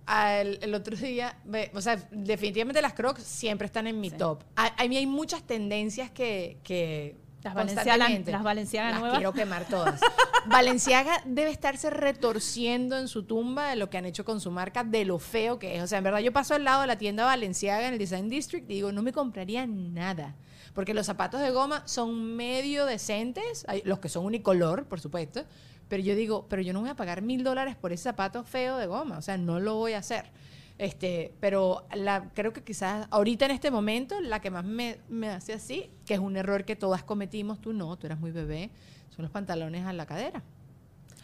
[0.05, 1.37] al- el otro día,
[1.73, 4.17] o sea, definitivamente las Crocs siempre están en mi Sí.
[4.17, 4.43] top.
[4.55, 9.17] A, a mí hay muchas tendencias que, que Las constantemente- las Balenciaga las nuevas.
[9.17, 9.99] quiero quemar todas.
[10.45, 14.83] Valenciaga debe estarse retorciendo en su tumba de lo que han hecho con su marca,
[14.83, 15.83] de lo feo que es.
[15.83, 18.29] O sea, en verdad yo paso al lado de la tienda Valenciaga en el Design
[18.29, 20.35] District y digo, no me compraría nada.
[20.73, 25.45] Porque los zapatos de goma son medio decentes, los que son unicolor, por supuesto,
[25.93, 28.77] pero yo digo, pero yo no voy a pagar mil dólares por ese zapato feo
[28.77, 30.31] de goma, o sea, no lo voy a hacer.
[30.79, 35.29] Este, pero la, creo que quizás ahorita en este momento la que más me, me
[35.29, 38.71] hace así, que es un error que todas cometimos, tú no, tú eras muy bebé,
[39.15, 40.41] son los pantalones a la cadera,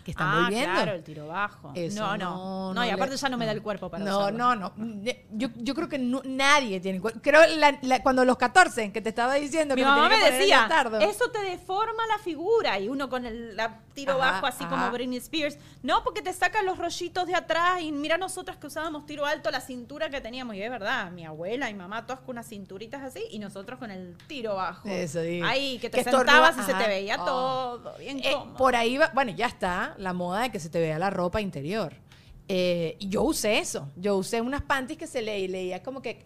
[0.04, 0.74] que están ah, volviendo.
[0.74, 1.72] claro, el tiro bajo.
[1.76, 2.86] Eso no, no, no, no.
[2.86, 4.38] y aparte le- ya no me da el cuerpo para No, usarlo.
[4.38, 4.74] no, no.
[5.32, 7.20] Yo, yo creo que no- nadie tiene cuerpo.
[7.22, 10.34] Creo la- la- cuando los 14, que te estaba diciendo Mi que mamá me el
[10.34, 10.68] decía,
[11.02, 12.80] eso te deforma la figura.
[12.80, 14.70] Y uno con el la tiro Ajá, bajo, así ajá.
[14.70, 15.58] como Britney Spears.
[15.84, 17.82] No, porque te sacan los rollitos de atrás.
[17.82, 20.56] Y mira nosotras que usábamos tiro alto, la cintura que teníamos.
[20.56, 23.24] Y es verdad, mi abuela y mamá, todas con unas cinturitas así.
[23.32, 24.88] Y nosotros con el tiro bajo.
[24.88, 25.46] Eso, digo.
[25.46, 27.26] Ahí, que te Que estornuda, sentabas y se te veía Oh.
[27.26, 27.98] todo.
[27.98, 28.58] Bien Eh, cómodo.
[28.58, 31.42] por ahí va, bueno, ya está la moda de que se te vea la ropa
[31.42, 31.94] interior.
[32.52, 33.92] Eh, y yo usé eso.
[33.96, 36.24] Yo usé unas panties que se le leía como que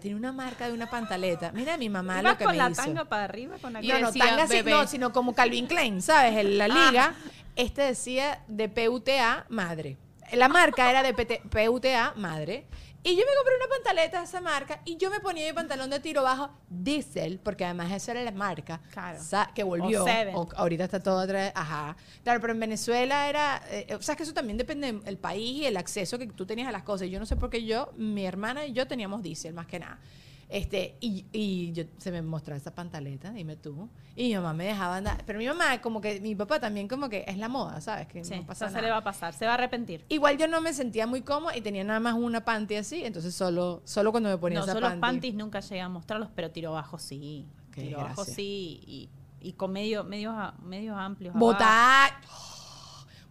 [0.00, 1.52] tiene una marca de una pantaleta.
[1.52, 2.82] Mira mi mamá lo que con me la hizo.
[2.82, 4.70] tanga para arriba, con la No, no, tanga bebé.
[4.70, 6.34] no, sino como Calvin Klein, ¿sabes?
[6.38, 7.14] En la liga,
[7.56, 9.98] este decía de PUTA madre.
[10.32, 12.64] La marca era de PT PUTA madre.
[13.08, 15.90] Y yo me compré una pantaleta de esa marca y yo me ponía mi pantalón
[15.90, 19.20] de tiro bajo Diesel, porque además esa era la marca Claro.
[19.54, 20.02] que volvió.
[20.02, 20.34] O Seven.
[20.34, 21.96] o- ahorita está todo otra vez, ajá.
[22.24, 25.66] Claro, pero en Venezuela era, eh, o sea, que eso también depende del país y
[25.66, 27.08] el acceso que tú tenías a las cosas.
[27.08, 30.00] Yo no sé por qué yo, mi hermana y yo teníamos Diesel más que nada.
[30.48, 33.88] Este, y, y yo, se me mostraba esa pantaleta, dime tú.
[34.14, 35.22] Y mi mamá me dejaba andar.
[35.26, 38.06] Pero mi mamá, como que, mi papá también, como que es la moda, ¿sabes?
[38.06, 40.04] Que Sí, no pasa se le va a pasar, se va a arrepentir.
[40.08, 43.34] Igual yo no me sentía muy cómoda y tenía nada más una panty así, entonces
[43.34, 45.00] solo, solo cuando me ponía No, esa los panty.
[45.00, 47.46] panties nunca llegué a mostrarlos, pero tiro bajo sí.
[47.74, 51.34] Tiro bajo sí y, y con medio, medios, medios amplios.
[51.34, 51.48] abajo.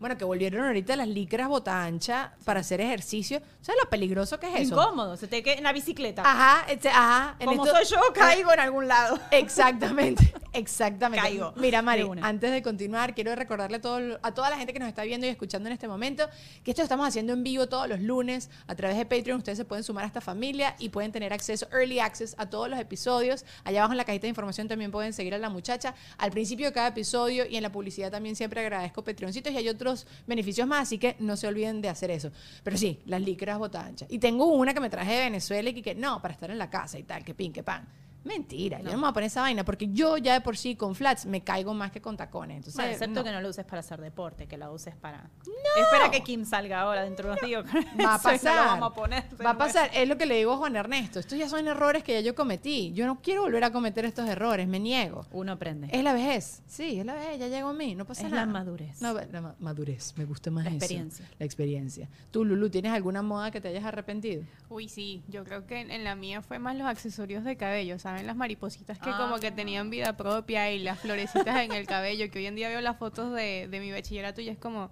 [0.06, 3.42] Bueno, que volvieron ahorita las licras bota ancha para hacer ejercicio.
[3.60, 4.76] ¿Sabes lo peligroso que es eso?
[4.80, 6.22] Incómodo, se te queda en la bicicleta.
[6.24, 7.36] Ajá, este, ajá.
[7.40, 9.18] en Como esto- soy yo, caigo en algún lado.
[9.32, 11.24] Exactamente, exactamente.
[11.28, 11.54] Caigo.
[11.56, 14.78] Mira, Mari, De antes de continuar, quiero recordarle a, todo- a toda la gente que
[14.80, 16.30] nos está viendo y escuchando en este momento
[16.64, 19.40] que esto lo estamos haciendo en vivo todos los lunes a través de Patreon.
[19.40, 22.70] Ustedes se pueden sumar a esta familia y pueden tener acceso, early access, a todos
[22.70, 23.44] los episodios.
[23.64, 26.68] Allá abajo en la cajita de información también pueden seguir a la muchacha al principio
[26.68, 29.95] de cada episodio y en la publicidad también siempre agradezco Patreoncitos y hay otros
[30.28, 32.32] beneficios más, así que no se olviden de hacer eso.
[32.64, 34.10] Pero sí, las licras botanchas.
[34.12, 36.58] Y tengo una que me traje de Venezuela y que, que no, para estar en
[36.58, 37.88] la casa y tal, que pin, que pan.
[38.26, 40.76] Mentira, yo no me voy a poner esa vaina porque yo ya de por sí
[40.76, 42.58] con flats me caigo más que con tacones.
[42.58, 43.24] Entonces, Bueno, excepto no.
[43.24, 45.30] que no lo uses para hacer deporte, que la uses para.
[45.78, 47.66] Espera que Kim salga ahora dentro de unos días.
[48.04, 48.56] Va a no pasar.
[48.66, 49.24] lo vamos a poner.
[49.46, 49.90] Va a pasar.
[49.94, 51.20] Es lo que le digo a Juan Ernesto.
[51.20, 52.92] Estos ya son errores que ya yo cometí.
[52.94, 54.68] Yo no quiero volver a cometer estos errores.
[54.68, 55.26] Me niego.
[55.32, 55.90] Uno aprende.
[55.92, 56.64] Es la vejez.
[56.68, 57.40] Sí, es la vejez.
[57.40, 57.94] Ya llegó a mí.
[57.96, 58.46] No pasa Es nada.
[58.46, 59.02] la madurez.
[59.02, 60.14] No, la ma- madurez.
[60.18, 60.78] Me gusta más La eso.
[60.78, 61.30] experiencia.
[61.38, 62.10] La experiencia.
[62.32, 64.44] Tú, Lulu, ¿tienes alguna moda que te hayas arrepentido?
[64.70, 68.00] Uy, sí, yo creo que en, en la mía fue más los accesorios de cabello,
[68.16, 68.28] ¿saben?
[68.28, 69.18] Las maripositas que Ah.
[69.18, 72.70] como que tenían vida propia y las florecitas en el cabello, que hoy en día
[72.70, 74.90] veo las fotos de, de mi bachillerato y es como,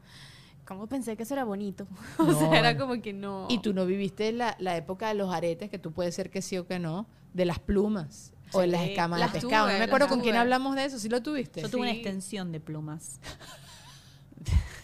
[0.65, 1.87] ¿cómo pensé que eso era bonito?
[2.17, 3.47] o No, sea, era como que no.
[3.49, 6.41] Y tú no viviste la, la época de los aretes, que tú puedes ser que
[6.41, 9.65] sí o que no, de las plumas o de Sí, las escamas las de pescado.
[9.65, 10.99] tuve, no me acuerdo con quién hablamos de eso.
[10.99, 11.61] ¿Sí lo tuviste?
[11.61, 13.19] Yo tuve una extensión de plumas.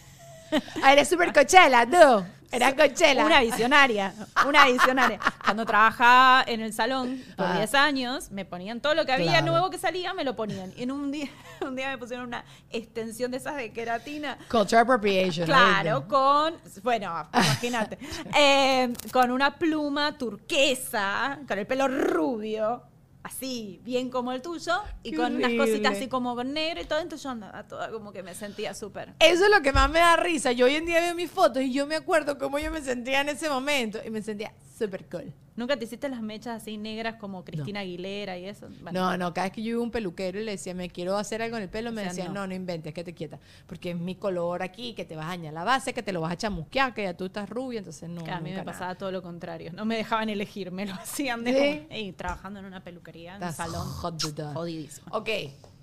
[0.82, 2.24] Ah, eres súper cochela, tú.
[2.52, 3.24] Era cochela.
[3.26, 4.12] Una visionaria,
[4.44, 5.20] una visionaria.
[5.44, 7.58] Cuando trabajaba en el salón por Ah.
[7.58, 9.46] 10 años, me ponían todo lo que había Claro.
[9.52, 10.72] nuevo que salía, me lo ponían.
[10.76, 11.28] Y en un día,
[11.60, 14.36] un día me pusieron una extensión de esas de queratina.
[14.50, 15.46] Culture appropriation.
[15.46, 17.98] Claro, con, bueno, imagínate,
[18.36, 22.82] eh, con una pluma turquesa, con el pelo rubio.
[23.22, 26.84] Así, bien como el tuyo, y Qué con unas cositas así como con negro y
[26.84, 29.14] todo, entonces yo andaba toda como que me sentía súper.
[29.18, 30.52] Eso es lo que más me da risa.
[30.52, 33.20] Yo hoy en día veo mis fotos y yo me acuerdo cómo yo me sentía
[33.20, 34.52] en ese momento y me sentía
[34.84, 35.32] súper cool.
[35.56, 38.68] ¿Nunca te hiciste las mechas así negras como Cristina Aguilera y eso?
[38.80, 40.88] Bueno, No, no, cada vez que yo iba a un peluquero y le decía, me
[40.88, 42.34] quiero hacer algo en el pelo, me O sea, decía, no.
[42.40, 42.46] no.
[42.46, 43.38] no, inventes, que te quieta.
[43.66, 46.22] Porque es mi color aquí, que te vas a dañar la base, que te lo
[46.22, 48.24] vas a chamusquear, que ya tú estás rubia, entonces no.
[48.24, 48.64] que a mí me nada.
[48.64, 49.70] pasaba todo lo contrario.
[49.74, 51.86] No me dejaban elegir, me lo hacían de ¿Sí?
[51.88, 53.86] como- y trabajando en una peluquería, en un salón.
[54.54, 55.08] Jodidísimo.
[55.12, 55.28] Ok,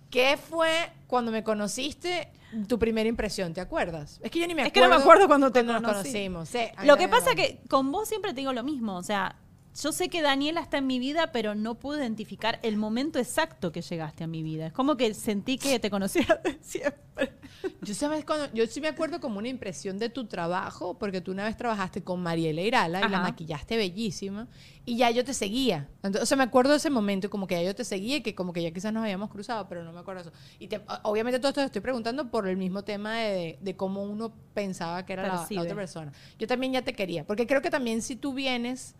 [0.09, 2.29] ¿qué fue cuando me conociste
[2.67, 3.53] tu primera impresión?
[3.53, 4.19] ¿Te acuerdas?
[4.23, 4.99] Es que yo ni me Es que no acuerdo.
[4.99, 5.93] me acuerdo cuando te nos conocí.
[6.09, 6.49] conocimos.
[6.49, 9.35] Sí, Lo que pasa me- que con vos siempre te digo lo mismo, o sea,
[9.81, 13.71] yo sé que Daniela está en mi vida, pero no pude identificar el momento exacto
[13.71, 14.67] que llegaste a mi vida.
[14.67, 17.33] Es como que sentí que te conocía de siempre.
[17.81, 21.31] Yo, sabes cuando, yo sí me acuerdo como una impresión de tu trabajo, porque tú
[21.31, 24.47] una vez trabajaste con Mariela Irala y la maquillaste bellísima,
[24.85, 25.87] y ya yo te seguía.
[25.97, 28.21] Entonces, o sea, me acuerdo de ese momento, como que ya yo te seguía y
[28.21, 30.31] que como que ya quizás nos habíamos cruzado, pero no me acuerdo eso.
[30.59, 34.03] Y te- obviamente todo esto te estoy preguntando por el mismo tema de, de cómo
[34.03, 36.13] uno pensaba que era la- la, otra persona.
[36.39, 38.95] Yo también ya te quería, porque creo que también si tú vienes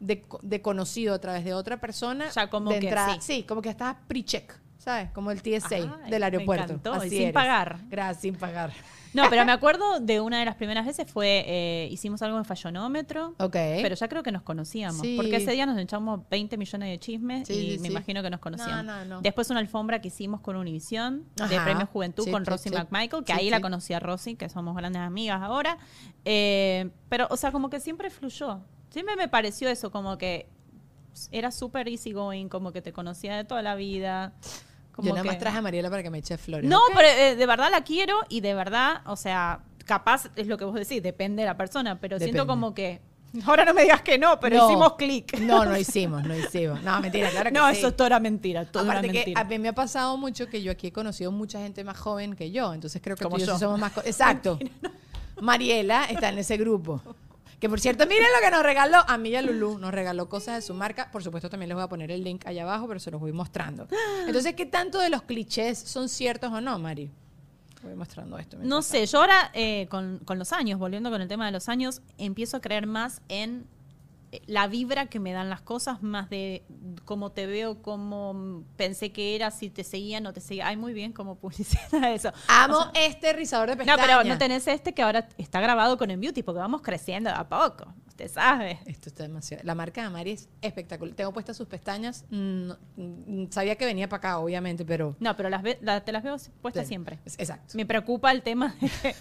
[0.00, 3.18] de, co- de conocido a través de otra persona, Ya como de que entrada- sí.
[3.20, 4.52] sí, como que estás pre-check.
[4.78, 5.10] ¿Sabes?
[5.10, 5.68] Como el TSA
[6.08, 6.64] del me aeropuerto.
[6.72, 7.34] encantó, y Así sin eres.
[7.34, 7.80] pagar.
[7.90, 8.72] Gracias, sin pagar.
[9.12, 12.46] No, pero me acuerdo de una de las primeras veces fue, eh, hicimos algo en
[12.46, 13.34] Fallonómetro.
[13.38, 13.52] Ok.
[13.52, 15.02] Pero ya creo que nos conocíamos.
[15.02, 15.16] Sí.
[15.18, 18.30] Porque ese día nos echamos 20 millones de chismes Sí, y sí, me imagino que
[18.30, 18.82] nos conocíamos.
[18.86, 19.20] No, no, no.
[19.20, 21.60] Después una alfombra que hicimos con Univisión de.
[21.60, 22.70] Premio Juventud con Rosy.
[22.70, 25.76] McMichael, que ahí la conocí a Rosy, que somos grandes amigas ahora.
[26.24, 28.60] Eh, pero, o sea, como que siempre fluyó.
[28.90, 30.46] Siempre me pareció eso, como que
[31.32, 34.32] era súper easygoing, como que te conocía de toda la vida.
[34.92, 36.68] Como Yo nada más traje a Mariela para que me eche flores.
[36.68, 40.58] no, pero eh, de verdad la quiero y de verdad, o sea, capaz es lo
[40.58, 43.00] que vos decís, depende de la persona, pero siento como que.
[43.46, 44.66] Ahora no me digas que no, pero No.
[44.68, 45.38] hicimos clic.
[45.38, 46.82] No, no hicimos, no hicimos.
[46.82, 47.78] No, mentira, claro que No, sí.
[47.78, 49.40] eso es toda mentira, todo Aparte que mentira.
[49.40, 52.34] a mí me ha pasado mucho que yo aquí he conocido mucha gente más joven
[52.34, 53.66] que yo, entonces creo que Como tú y yo, sí yo.
[53.68, 53.96] somos más...
[54.04, 54.58] Exacto.
[55.40, 57.00] Mariela está en ese grupo.
[57.60, 59.04] Que por cierto, miren lo que nos regaló.
[59.06, 61.10] A mí y a Lulu nos regaló cosas de su marca.
[61.10, 63.32] Por supuesto, también les voy a poner el link allá abajo, pero se los voy
[63.32, 63.86] mostrando.
[64.26, 67.10] Entonces, ¿qué tanto de los clichés son ciertos o no, Mari?
[67.82, 68.56] Voy mostrando esto.
[68.62, 71.68] No sé, yo ahora eh, con, con los años, volviendo con el tema de los
[71.68, 73.66] años, empiezo a creer más en
[74.46, 76.64] la vibra que me dan las cosas, más de
[77.04, 80.68] cómo te veo, cómo pensé que era, si te seguía, no te seguía.
[80.68, 82.32] Ay, muy bien, como publicidad eso.
[82.48, 84.06] Amo este rizador de No, pestañas.
[84.06, 87.36] pero no tenés este que ahora está grabado con En Beauty, porque vamos creciendo de
[87.36, 87.92] a poco.
[88.20, 88.78] Usted sabe.
[88.84, 89.62] Esto está demasiado.
[89.64, 91.14] La marca de Mari es espectacular.
[91.14, 92.24] Tengo puestas sus pestañas.
[92.30, 95.16] Mm, mm, sabía que venía para acá, obviamente, pero.
[95.20, 97.18] No, pero las ve- la- te las veo puestas Sí, siempre.
[97.24, 97.74] Exacto.
[97.76, 99.14] Me preocupa el tema de que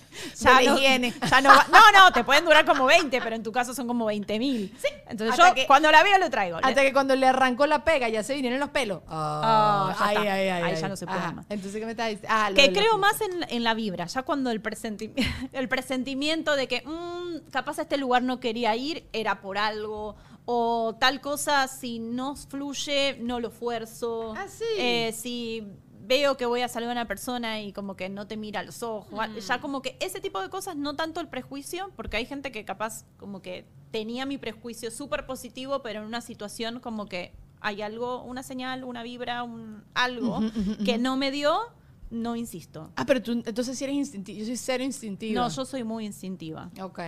[0.43, 1.13] la no, higiene.
[1.31, 3.88] ya no, va- no, no, te pueden durar como 20, pero en tu caso son
[3.88, 4.73] como 20 mil.
[4.77, 4.88] Sí.
[5.07, 6.57] Entonces Hasta yo que- cuando la veo lo traigo.
[6.62, 9.01] Hasta que cuando le arrancó la pega ya se vinieron los pelos.
[9.07, 10.21] Ah, ya ay, está.
[10.21, 10.81] ay, ay, Ahí ay.
[10.81, 11.31] ya no se puede Ajá.
[11.31, 11.45] más.
[11.49, 12.27] Entonces, ¿qué me estás diciendo?
[12.29, 15.13] Ah, que de creo más en, en la vibra, ya cuando el, presenti-
[15.53, 20.15] el presentimiento de que mm, capaz a este lugar no quería ir, era por algo,
[20.45, 24.34] o tal cosa, si no fluye, no lo fuerzo.
[24.36, 24.63] Ah, sí.
[24.78, 25.63] Eh, si
[26.02, 28.63] veo que voy a saludar a una persona y como que no te mira a
[28.63, 29.38] los ojos, Mm.
[29.39, 32.65] ya como que ese tipo de cosas, no tanto el prejuicio, porque hay gente que
[32.65, 37.82] capaz como que tenía mi prejuicio súper positivo, pero en una situación como que hay
[37.84, 41.02] algo, una señal, una vibra, un algo Ujú, ujú, que ujú.
[41.02, 41.56] no me dio,
[42.10, 42.89] no insisto.
[42.95, 44.39] Ah, pero tú, entonces sí eres instintivo.
[44.39, 45.39] Yo soy cero instintivo.
[45.39, 46.71] No, yo soy muy instintiva.
[46.82, 46.99] Ok.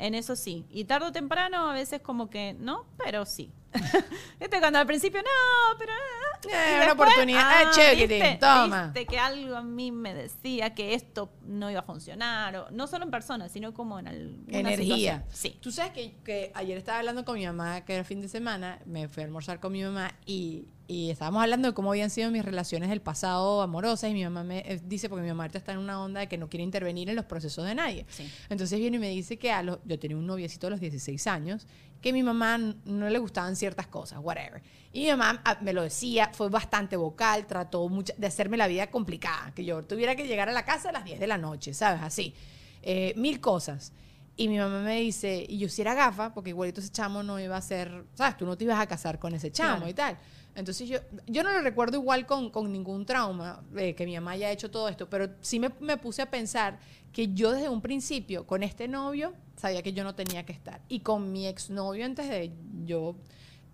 [0.00, 0.64] En eso sí.
[0.70, 3.52] Y tarde o temprano, a veces como que no, pero sí.
[4.40, 5.92] Este cuando al principio, no, pero...
[5.92, 7.42] ah, Eh, y una después, oportunidad.
[7.44, 8.38] ah, chiquitín, ¿viste?
[8.40, 8.84] toma.
[8.86, 12.56] Viste que algo a mí me decía que esto no iba a funcionar.
[12.56, 14.84] O, no solo en persona, sino como en alguna Energía.
[14.86, 15.24] situación.
[15.30, 15.58] Sí.
[15.60, 18.78] Tú sabes que, que ayer estaba hablando con mi mamá, que era fin de semana,
[18.86, 22.30] me fui a almorzar con mi mamá y, y estábamos hablando de cómo habían sido
[22.30, 25.58] mis relaciones del pasado amorosas y mi mamá me eh, dice, porque mi mamá ahorita
[25.58, 28.06] está en una onda de que no quiere intervenir en los procesos de nadie.
[28.08, 28.26] Sí.
[28.48, 31.26] Entonces viene y me dice que a los, yo tenía un noviecito a los 16
[31.26, 31.66] años,
[32.00, 34.62] que a mi mamá no le gustaban ciertas cosas, whatever.
[34.92, 38.66] Y mi mamá ah, me lo decía, fue bastante vocal, trató mucha- de hacerme la
[38.66, 41.38] vida complicada, que yo tuviera que llegar a la casa a las 10 de la
[41.38, 42.00] noche, ¿sabes?
[42.02, 42.34] Así.
[42.82, 43.92] Eh, mil cosas.
[44.36, 47.38] Y mi mamá me dice, y yo si era gafa, porque igualito ese chamo no
[47.38, 48.38] iba a ser, ¿sabes?
[48.38, 49.90] Tú no te ibas a casar con ese chamo Claro.
[49.90, 50.16] y tal.
[50.54, 54.32] Entonces yo, yo no lo recuerdo igual con, con ningún trauma, eh, que mi mamá
[54.32, 56.78] haya hecho todo esto, pero sí me, me puse a pensar
[57.12, 60.80] que yo desde un principio con este novio sabía que yo no tenía que estar.
[60.88, 62.52] Y con mi exnovio antes de
[62.84, 63.16] yo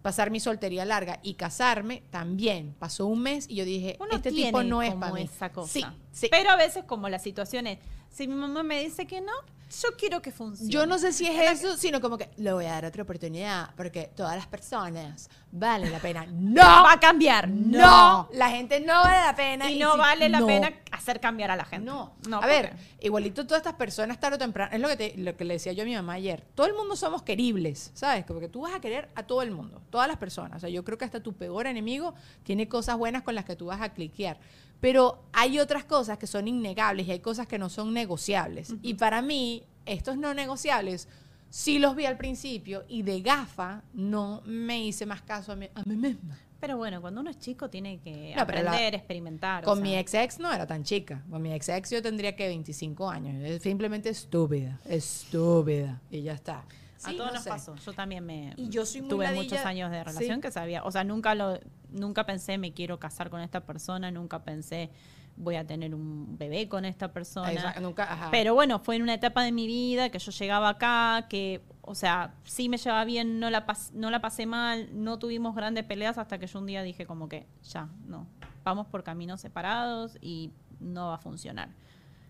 [0.03, 4.31] pasar mi soltería larga y casarme, también pasó un mes y yo dije, Uno este
[4.31, 5.23] tiene tipo no es como para mí.
[5.23, 5.73] esa cosa.
[5.73, 6.29] Sí, sí.
[6.31, 9.33] Pero a veces como la situación es, si mi mamá me dice que no,
[9.69, 10.71] Yo quiero que funcione.
[10.71, 13.71] Yo no sé si es eso, sino como que le voy a dar otra oportunidad,
[13.77, 16.25] porque todas las personas valen la pena.
[16.31, 16.63] ¡No!
[16.63, 17.49] va a cambiar.
[17.49, 18.29] No, No.
[18.33, 19.71] la gente no vale la pena.
[19.71, 20.47] Y no si- vale la no.
[20.47, 21.85] pena hacer cambiar a la gente.
[21.85, 24.97] No, no a ver, porque- igualito todas estas personas tarde o temprano, es lo que,
[24.97, 27.91] te- lo que le decía yo a mi mamá ayer, todo el mundo somos queribles,
[27.95, 28.25] ¿sabes?
[28.25, 30.69] Como que tú vas a querer a todo el mundo, todas las personas, o sea,
[30.69, 33.81] yo creo que hasta tu peor enemigo tiene cosas buenas con las que tú vas
[33.81, 34.39] a cliquear,
[34.81, 38.95] pero hay otras cosas que son innegables y hay cosas que no son negociables, y
[38.95, 41.09] para mí, estos no negociables,
[41.51, 45.69] sí los vi al principio y de gafa no me hice más caso a mí,
[45.75, 46.39] a mí misma.
[46.59, 49.63] Pero bueno, cuando uno es chico tiene que No, pero la- aprender, experimentar.
[49.63, 49.83] o Con sea.
[49.85, 51.23] mi ex ex no era tan chica.
[51.31, 53.37] Con mi ex ex yo tendría que 25 años.
[53.45, 54.81] Es simplemente estúpida.
[54.87, 56.01] Estúpida.
[56.11, 56.65] Y ya está.
[57.05, 57.51] A todos no nos sé.
[57.51, 57.75] pasó.
[57.77, 60.05] Yo también me Y yo soy muy tuve ladilla- muchos años de Sí.
[60.05, 61.59] relación que sabía, o sea, nunca lo
[61.91, 64.91] nunca pensé me quiero casar con esta persona, nunca pensé
[65.39, 67.53] voy a tener un bebé con esta persona.
[67.53, 68.29] Exacto, nunca, ajá.
[68.31, 71.95] Pero bueno, fue en una etapa de mi vida que yo llegaba acá, que, o
[71.95, 75.85] sea, sí me llevaba bien, no la, pas- no la pasé mal, no tuvimos grandes
[75.85, 78.27] peleas hasta que yo un día dije como que ya, no,
[78.65, 81.69] vamos por caminos separados y no va a funcionar.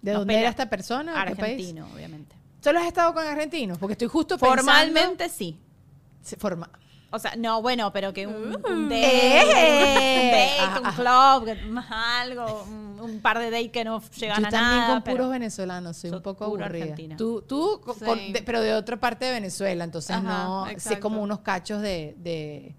[0.03, 1.13] ¿De nos dónde era esta persona?
[1.27, 1.53] ¿Qué país?
[1.55, 2.35] Argentino, obviamente.
[2.61, 3.79] ¿Solo has estado con argentinos?
[3.79, 4.63] Porque estoy justo pensando...
[4.63, 5.59] Formalmente sí.
[6.39, 6.69] Forma...
[7.11, 10.59] O sea, no, bueno, pero que un, un date, Eh.
[10.65, 14.41] un date, un club, que- más algo, un, un par de dates que no llegan
[14.43, 14.93] Yo a también nada.
[14.95, 16.67] con pero- puros venezolanos, soy Yo un poco aburrida.
[16.67, 17.17] argentina.
[17.17, 20.99] Tú, tú con- con- de- pero de otra parte de Venezuela, entonces Ajá, no sé
[20.99, 22.17] como unos cachos de...
[22.19, 22.75] de-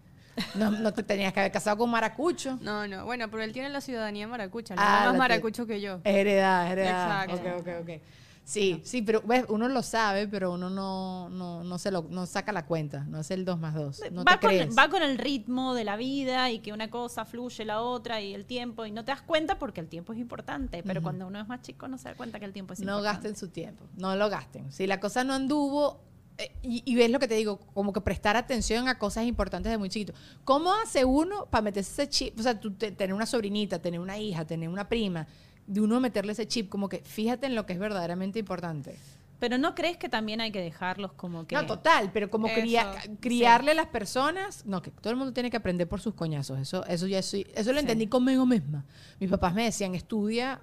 [0.56, 2.60] no, no te tenías que haber casado con maracucho.
[2.62, 3.06] No, no.
[3.06, 4.74] Bueno, pero él tiene la ciudadanía maracucha.
[4.76, 6.00] Él Ah, es más maracucho que yo.
[6.04, 7.24] Heredad, heredad.
[7.24, 7.60] Exacto.
[7.62, 8.02] Ok, ok, ok.
[8.50, 12.26] Sí, sí, pero ves, uno lo sabe, pero uno no, no, no se lo, no
[12.26, 14.04] saca la cuenta, no es el 2 más 2.
[14.14, 14.78] No va, te con, crees.
[14.78, 18.34] va con el ritmo de la vida y que una cosa fluye la otra y
[18.34, 21.42] el tiempo y no te das cuenta porque el tiempo es importante, pero cuando uno
[21.42, 23.14] es más chico no se da cuenta que el tiempo es no importante.
[23.28, 24.72] gasten su tiempo, no lo gasten.
[24.72, 26.00] Si la cosa no anduvo,
[26.38, 29.70] eh, y, y ves lo que te digo, como que prestar atención a cosas importantes
[29.74, 30.14] de muy chiquito.
[30.46, 32.40] ¿Cómo hace uno para meterse ese chip?
[32.40, 35.28] O sea, tú te- tener una sobrinita, tener una hija, tener una prima,
[35.68, 38.98] de uno meterle ese chip, como que fíjate en lo que es verdaderamente importante.
[39.40, 41.54] Pero no crees que también hay que dejarlos como que...
[41.54, 45.52] No, total, pero como cría- criarle a las personas, no, que todo el mundo tiene
[45.52, 47.82] que aprender por sus coñazos, eso, eso ya soy, eso lo Sí.
[47.82, 48.84] entendí conmigo misma.
[49.20, 50.60] Mis papás me decían, estudia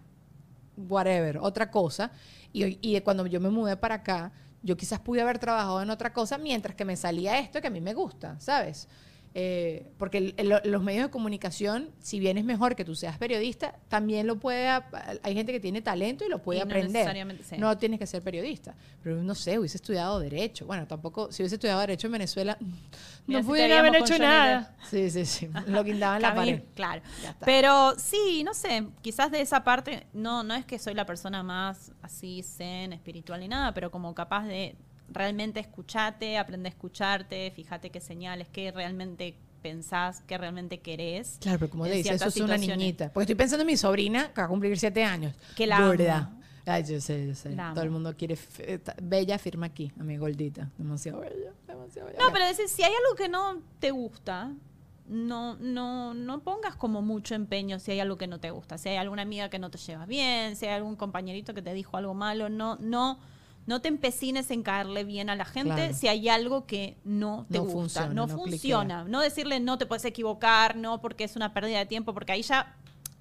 [0.77, 2.11] whatever, otra cosa,
[2.53, 6.13] y, y cuando yo me mudé para acá, yo quizás pude haber trabajado en otra
[6.13, 8.89] cosa mientras que me salía esto que a mí me gusta, ¿sabes?
[9.37, 13.19] Eh, porque el- el- los medios de comunicación, si bien es mejor que tú seas
[13.19, 17.17] periodista, también lo puede, hay gente que tiene talento y lo puede Y aprender.
[17.43, 17.57] sí.
[17.59, 18.77] No tienes que ser periodista.
[19.03, 20.67] Pero no sé, hubiese estudiado Derecho.
[20.67, 22.57] Bueno, tampoco, si hubiese estudiado Derecho en Venezuela,
[23.27, 24.77] Mira, no si pudiera haber hecho nada.
[24.89, 25.51] Sí, sí, sí.
[25.67, 26.63] Lo guindaba en la pared.
[26.77, 27.03] Claro.
[27.45, 31.43] Pero sí, no sé, quizás de esa parte, no, no es que soy la persona
[31.43, 34.77] más así zen, espiritual ni nada, pero como capaz de
[35.09, 41.39] realmente escucharte, aprender a escucharte, fíjate qué señales, qué realmente pensás, qué realmente querés.
[41.41, 43.11] Claro, pero como en le dice, eso es una niñita.
[43.13, 45.35] Porque estoy pensando en mi sobrina, que va a cumplir siete años.
[45.57, 45.81] Que la.
[45.81, 46.31] Gorda.
[46.67, 47.51] Ay, yo sé, yo sé.
[47.51, 48.39] La Todo el mundo quiere...
[48.59, 50.71] está- Bella firma aquí, a mi gordita.
[50.79, 52.19] Demasiado bella, demasiado bella.
[52.19, 54.51] No, pero decir, si hay algo que no te gusta,
[55.07, 58.79] no, no, no pongas como mucho empeño si hay algo que no te gusta.
[58.79, 61.75] Si hay alguna amiga que no te lleva bien, si hay algún compañerito que te
[61.75, 63.19] dijo algo malo, no, no,
[63.67, 65.95] no te empecines en caerle bien a la gente Claro.
[65.95, 67.79] si hay algo que no te No gusta.
[67.79, 69.05] funciona, no, no funciona.
[69.05, 72.43] No decirle no te puedes equivocar, no porque es una pérdida de tiempo, porque ahí
[72.43, 72.77] ya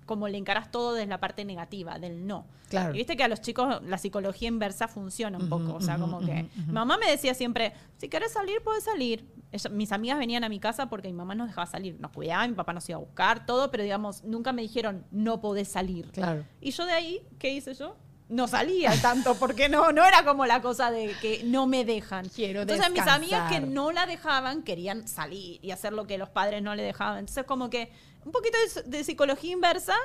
[0.06, 2.46] como le encaras todo desde la parte negativa, del no.
[2.68, 2.94] Claro.
[2.94, 5.76] Y viste que a los chicos la psicología inversa funciona un poco.
[5.76, 9.26] O sea, ujú, como que mi mamá me decía siempre, si querés salir, puedes salir.
[9.54, 11.98] Ella- mis amigas venían a mi casa porque mi mamá nos dejaba salir.
[12.02, 15.40] Nos cuidaba, mi papá nos iba a buscar, todo, pero digamos, nunca me dijeron, no
[15.40, 16.12] podés salir.
[16.12, 16.44] Claro.
[16.60, 17.96] Y yo de ahí, ¿qué hice yo?
[18.30, 22.30] No salía tanto, porque no, no era como la cosa de que no me dejan.
[22.30, 23.74] Quiero Entonces mis amigas que descansar.
[23.74, 27.20] no la dejaban querían salir y hacer lo que los padres no le dejaban.
[27.20, 27.92] Entonces como que
[28.26, 29.96] un poquito de, de psicología inversa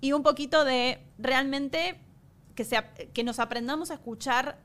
[0.00, 1.98] y un poquito de realmente
[2.54, 4.58] que, se, que nos aprendamos a escuchar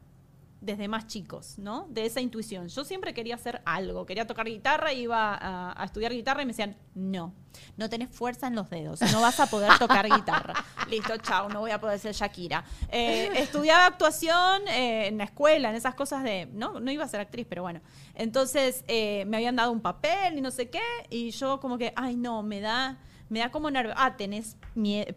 [0.61, 1.87] desde más chicos, ¿no?
[1.89, 2.67] De esa intuición.
[2.67, 6.51] Yo siempre quería hacer algo, quería tocar guitarra, iba a, a estudiar guitarra y me
[6.51, 7.33] decían, no,
[7.77, 10.53] no tenés fuerza en los dedos, no vas a poder tocar guitarra.
[10.89, 12.63] Listo, chao, no voy a poder ser Shakira.
[12.89, 17.07] Eh, estudiaba actuación eh, en la escuela, en esas cosas de, no, no iba a
[17.07, 17.81] ser actriz, pero bueno.
[18.15, 21.93] Entonces eh, me habían dado un papel y no sé qué, y yo como que,
[21.95, 22.97] ay no, me da...
[23.29, 23.93] Me da como nervio.
[23.95, 24.57] Ah, tenés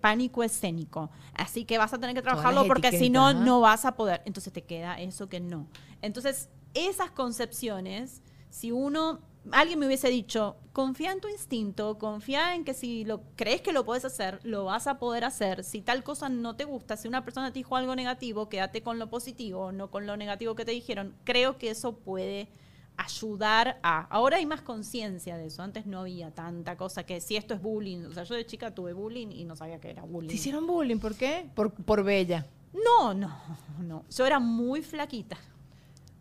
[0.01, 1.11] pánico escénico.
[1.35, 4.23] Así que vas a tener que trabajarlo porque si no, no vas a poder.
[4.25, 5.67] Entonces te queda eso que no.
[6.03, 9.21] Entonces, esas concepciones, si uno
[9.51, 13.73] alguien me hubiese dicho, confía en tu instinto, confía en que si lo crees que
[13.73, 15.65] lo puedes hacer, lo vas a poder hacer.
[15.65, 18.99] Si tal cosa no te gusta, si una persona te dijo algo negativo, quédate con
[18.99, 21.17] lo positivo, no con lo negativo que te dijeron.
[21.25, 22.49] Creo que eso puede
[22.97, 24.03] ayudar a...
[24.11, 25.63] Ahora hay más conciencia de eso.
[25.63, 28.05] Antes no había tanta cosa que si esto es bullying.
[28.07, 30.29] O sea, yo de chica tuve bullying y no sabía que era bullying.
[30.29, 30.99] ¿Te hicieron bullying?
[30.99, 31.49] ¿Por qué?
[31.55, 32.47] Por, por bella.
[32.73, 33.37] No, no,
[33.81, 34.05] no.
[34.11, 35.37] Yo era muy flaquita.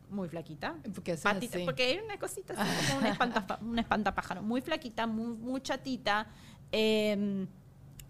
[0.10, 0.76] Muy flaquita.
[0.94, 1.66] Porque Patita, así.
[1.66, 4.42] porque era una cosita así, como una, espanta, una espantapájaro.
[4.42, 6.28] Muy flaquita, muy, muy chatita.
[6.72, 7.46] eh,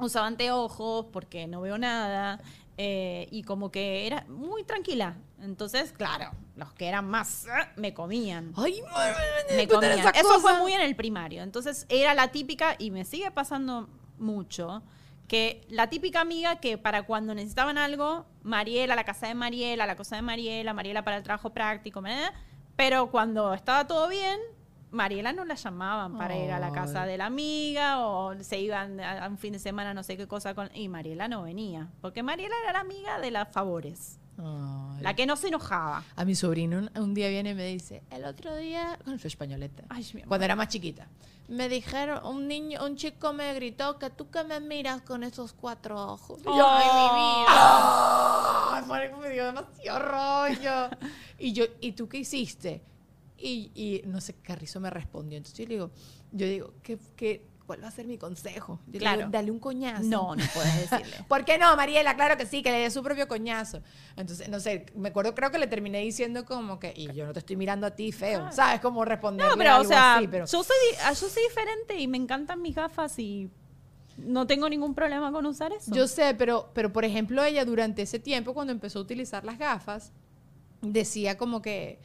[0.05, 2.39] usaba anteojos porque no veo nada.
[2.83, 5.15] Eh, y como que era muy tranquila.
[5.39, 8.53] Entonces, claro, los que eran más eh, me comían.
[8.57, 8.81] Ay,
[9.55, 9.99] Me puta, comían.
[9.99, 10.39] esa Eso cosa.
[10.39, 11.43] fue muy en el primario.
[11.43, 14.81] Entonces era la típica, y me sigue pasando mucho,
[15.27, 19.95] que la típica amiga que para cuando necesitaban algo, Mariela, la casa de Mariela, la
[19.95, 22.31] cosa de Mariela, Mariela para el trabajo práctico, ¿eh?
[22.75, 24.39] pero cuando estaba todo bien,
[24.91, 28.99] Mariela no la llamaban para ir a la casa de la amiga o se iban
[28.99, 32.23] a un fin de semana no sé qué cosa con y Mariela no venía, porque
[32.23, 34.19] Mariela era la amiga de las favores,
[34.99, 36.03] la que no se enojaba.
[36.15, 39.27] A mi sobrino un, un día viene y me dice, el otro día, con su
[39.27, 41.07] españoleta, Ay, cuando era más chiquita,
[41.47, 45.53] me dijeron, un niño, un chico me gritó que tú que me miras con esos
[45.53, 46.41] cuatro ojos.
[46.43, 48.77] Yo, Ay, mi vida.
[48.77, 50.89] ¡Ay, marico, me dio demasiado rollo.
[51.39, 52.81] y yo, ¿y tú qué hiciste?
[53.41, 55.37] Y, y no sé, Carrizo me respondió.
[55.37, 55.91] Entonces yo le digo,
[56.31, 58.79] yo digo, ¿qué, qué, ¿cuál va a ser mi consejo?
[58.87, 59.17] Yo le Claro.
[59.19, 60.03] digo, dale un coñazo.
[60.03, 61.15] No, no puedes decirle.
[61.27, 62.15] ¿Por qué no, Mariela?
[62.15, 63.81] Claro que sí, que le dé su propio coñazo.
[64.15, 67.33] Entonces, no sé, me acuerdo, creo que le terminé diciendo como que, y yo no
[67.33, 68.79] te estoy mirando a ti feo, ¿sabes?
[68.81, 71.97] Como responder No, pero o algo sea, así, pero yo, soy, ah, yo soy diferente
[71.99, 73.49] y me encantan mis gafas y
[74.17, 75.95] no tengo ningún problema con usar eso.
[75.95, 79.57] yo sé, pero, pero por ejemplo, ella durante ese tiempo, cuando empezó a utilizar las
[79.57, 80.11] gafas,
[80.81, 81.99] decía como que,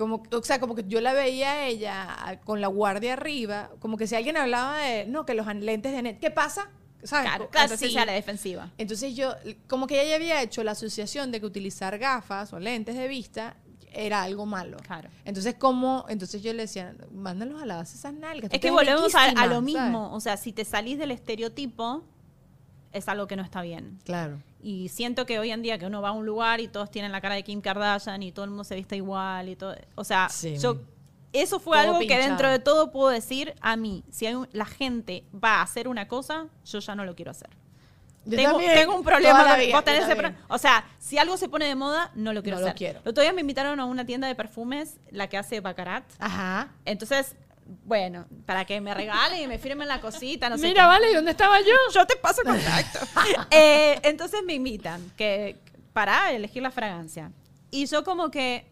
[0.00, 3.98] como, o sea, como que yo la veía a ella con la guardia arriba, como
[3.98, 6.70] que si alguien hablaba de, no, que los lentes de net, ¿qué pasa?
[7.02, 7.28] ¿Sabes?
[7.28, 7.90] claro, claro, Así.
[7.90, 8.70] sí, a la defensiva.
[8.78, 9.34] Entonces yo,
[9.68, 13.08] como que ella ya había hecho la asociación de que utilizar gafas o lentes de
[13.08, 13.58] vista
[13.92, 14.78] era algo malo.
[14.78, 15.10] Claro.
[15.26, 16.06] Entonces, ¿cómo?
[16.08, 18.50] Entonces yo le decía, mándalos a la base esas nalgas.
[18.54, 19.64] Es que volvemos a, a riquísima", lo ¿sabes?
[19.64, 20.14] mismo.
[20.14, 22.04] O sea, si te salís del estereotipo,
[22.92, 23.98] es algo que no está bien.
[24.04, 24.40] Claro.
[24.62, 27.12] Y siento que hoy en día que uno va a un lugar y todos tienen
[27.12, 29.74] la cara de Kim Kardashian y todo el mundo se viste igual y todo.
[29.94, 30.56] O sea, Sí.
[30.58, 30.80] yo.
[31.32, 34.02] Eso fue Todo algo que dentro de todo puedo decir a mí.
[34.10, 37.30] Si hay un- la gente va a hacer una cosa, yo ya no lo quiero
[37.30, 37.50] hacer.
[38.24, 40.32] Yo tengo, también, tengo un problema toda la con vida, vos tenés yo ese pro-
[40.48, 42.76] O sea, si algo se pone de moda, no lo quiero No lo hacer.
[42.78, 43.00] quiero.
[43.04, 46.04] El otro día me invitaron a una tienda de perfumes, la que hace Baccarat.
[46.18, 46.72] Ajá.
[46.84, 47.36] Entonces,
[47.84, 50.68] bueno, para que me regalen y me firmen la cosita, no sé.
[50.68, 50.88] Mira, qué.
[50.88, 51.74] vale, ¿y dónde estaba yo?
[51.94, 52.98] yo te paso contacto.
[53.50, 55.56] Eh, entonces me invitan que
[55.92, 57.32] para elegir la fragancia.
[57.70, 58.66] Y yo como que,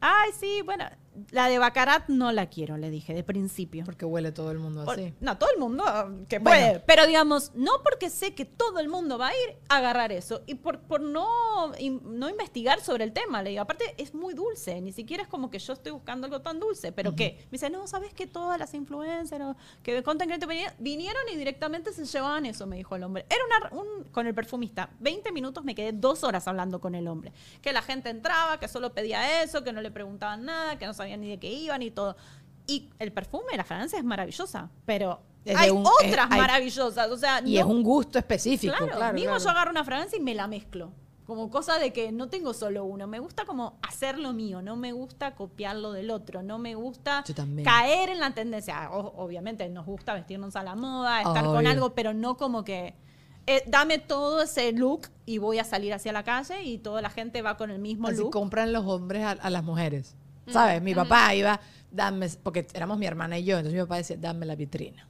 [0.00, 0.84] ay, sí, bueno,
[1.30, 3.84] la de Baccarat no la quiero, le dije de principio.
[3.84, 5.14] Porque huele todo el mundo Por- así.
[5.20, 6.66] No, todo el mundo um, que Bueno.
[6.66, 6.80] puede.
[6.80, 10.42] Pero digamos, no porque sé que todo el mundo va a ir a agarrar eso.
[10.46, 11.26] Y por, por no,
[12.02, 13.42] no investigar sobre el tema.
[13.42, 14.80] Le digo, aparte es muy dulce.
[14.80, 16.92] Ni siquiera es como que yo estoy buscando algo tan dulce.
[16.92, 21.36] Pero que me dice, no, ¿sabes que todas las influencers que creator venían- vinieron y
[21.36, 22.66] directamente se llevaban eso?
[22.66, 23.26] Me dijo el hombre.
[23.28, 23.40] Era
[23.70, 24.90] una, un, con el perfumista.
[25.00, 27.32] 20 minutos me quedé dos horas hablando con el hombre.
[27.62, 30.94] Que la gente entraba, que solo pedía eso, que no le preguntaban nada, que no
[31.04, 32.16] sabían ni de qué iban y todo.
[32.66, 35.20] Y el perfume, la fragancia es maravillosa, pero
[35.56, 37.10] hay un- otras es- maravillosas.
[37.10, 39.14] O sea, Y no- es un gusto específico, claro, claro.
[39.14, 39.44] mismo claro.
[39.44, 40.90] yo agarro una fragancia y me la mezclo.
[41.26, 43.06] Como cosa de que no tengo solo uno.
[43.06, 44.60] Me gusta como hacer lo mío.
[44.60, 46.42] No me gusta copiar lo del otro.
[46.42, 47.24] No me gusta
[47.64, 48.90] caer en la tendencia.
[48.92, 52.94] O- obviamente nos gusta vestirnos a la moda, estar con algo, pero no como que
[53.46, 57.10] eh, dame todo ese look y voy a salir hacia la calle y toda la
[57.10, 58.30] gente va con el mismo Así look.
[58.30, 60.16] compran los hombres a, a las mujeres.
[60.48, 60.82] ¿Sabes?
[60.82, 64.46] Mi papá iba, dame, porque éramos mi hermana y yo, entonces mi papá decía, dame
[64.46, 65.06] la vitrina.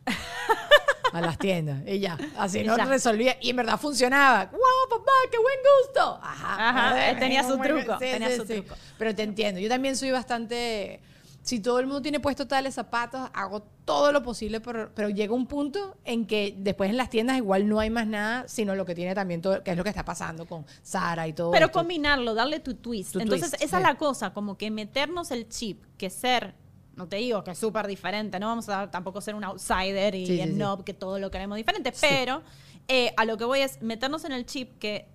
[1.12, 1.78] a las tiendas.
[1.86, 2.84] Y ya, así Y no ya.
[2.86, 3.36] resolvía.
[3.40, 4.46] Y en verdad funcionaba.
[4.46, 5.56] ¡Wow, papá, qué buen
[5.86, 6.18] gusto!
[6.20, 6.68] Ajá.
[6.68, 8.74] Ajá, ver, tenía su truco, tenía su truco.
[8.98, 9.60] Pero te entiendo.
[9.60, 11.00] Yo también soy bastante...
[11.44, 15.34] Si todo el mundo tiene puesto tales zapatos, hago todo lo posible, pero, pero llega
[15.34, 18.86] un punto en que después en las tiendas igual no hay más nada, sino lo
[18.86, 21.66] que tiene también todo, que es lo que está pasando con Sara y todo Pero
[21.66, 21.78] esto.
[21.78, 23.12] combinarlo, darle tu twist.
[23.12, 23.82] Tu Entonces, twist, esa sí.
[23.82, 26.54] es la cosa, como que meternos el chip, que ser,
[26.96, 30.26] no te digo que es súper diferente, no vamos a tampoco ser un outsider y
[30.26, 30.62] Sí, el sí.
[30.86, 32.42] que todo lo queremos diferente, pero
[32.88, 35.08] eh, a lo que voy es meternos en el chip que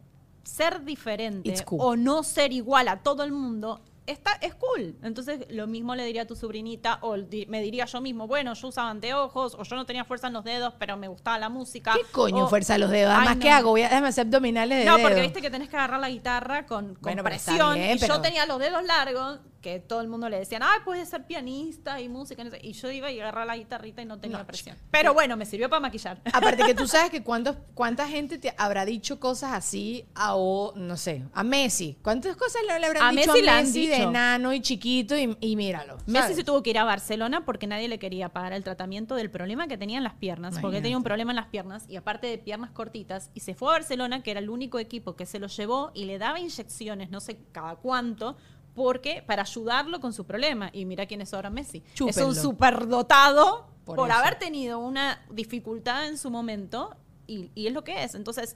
[0.43, 1.79] ser diferente cool.
[1.81, 4.95] o no ser igual a todo el mundo está, es cool.
[5.03, 8.53] Entonces, lo mismo le diría a tu sobrinita, o di- me diría yo mismo, bueno,
[8.53, 11.49] yo usaba anteojos, o yo no tenía fuerza en los dedos, pero me gustaba la
[11.49, 11.93] música.
[11.93, 13.13] ¿Qué coño o- fuerza de los dedos?
[13.15, 13.41] Además, no.
[13.41, 13.69] ¿qué hago?
[13.71, 16.65] Voy a, déjame hacer abdominales de No, porque viste que tenés que agarrar la guitarra
[16.65, 17.75] con, con Bueno, presión.
[17.75, 20.79] bien, y pero- yo tenía los dedos largos, que todo el mundo le decían, ay,
[20.85, 22.43] puedes ser pianista y música.
[22.43, 22.59] no sé".
[22.63, 24.77] Y yo iba y agarraba la guitarrita y no tenía No, presión.
[24.91, 26.21] Pero bueno, me sirvió para maquillar.
[26.33, 30.73] Aparte que tú sabes que cuántos, cuánta gente te habrá dicho cosas así a, o,
[30.75, 31.97] no sé, a Messi.
[32.01, 35.35] ¿Cuántas cosas le, le habrán A dicho Messi a Messi de enano y chiquito y,
[35.39, 35.97] y míralo?
[36.05, 39.29] Messi se tuvo que ir a Barcelona porque nadie le quería pagar el tratamiento del
[39.29, 42.27] problema que tenía en las piernas, porque tenía un problema en las piernas y aparte
[42.27, 45.39] de piernas cortitas, y se fue a Barcelona, que era el único equipo que se
[45.39, 48.37] lo llevó y le daba inyecciones, no sé cada cuánto,
[48.79, 50.69] porque para ayudarlo con su problema.
[50.71, 51.83] Y mira quién es ahora Messi.
[51.85, 52.27] Es Chúpenlo.
[52.29, 56.95] un superdotado Por por, haber tenido una dificultad en su momento
[57.27, 58.15] y, y es lo que es.
[58.15, 58.55] Entonces,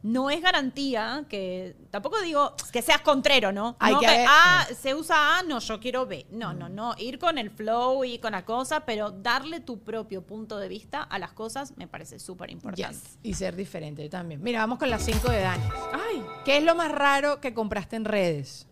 [0.00, 1.74] no es garantía que.
[1.90, 3.76] Tampoco digo que seas contrero, ¿no?
[3.80, 6.24] Hay no que que, ver- ah, se usa A, no, yo quiero B.
[6.30, 6.94] No, no, no.
[6.98, 11.02] Ir con el flow y con la cosa, pero darle tu propio punto de vista
[11.02, 12.94] a las cosas me parece súper importante.
[12.96, 14.40] Yes, Y ser diferente también.
[14.40, 15.64] Mira, vamos con las 5 de Dani.
[15.92, 18.67] Ay, ¿Qué es lo más raro que compraste en redes?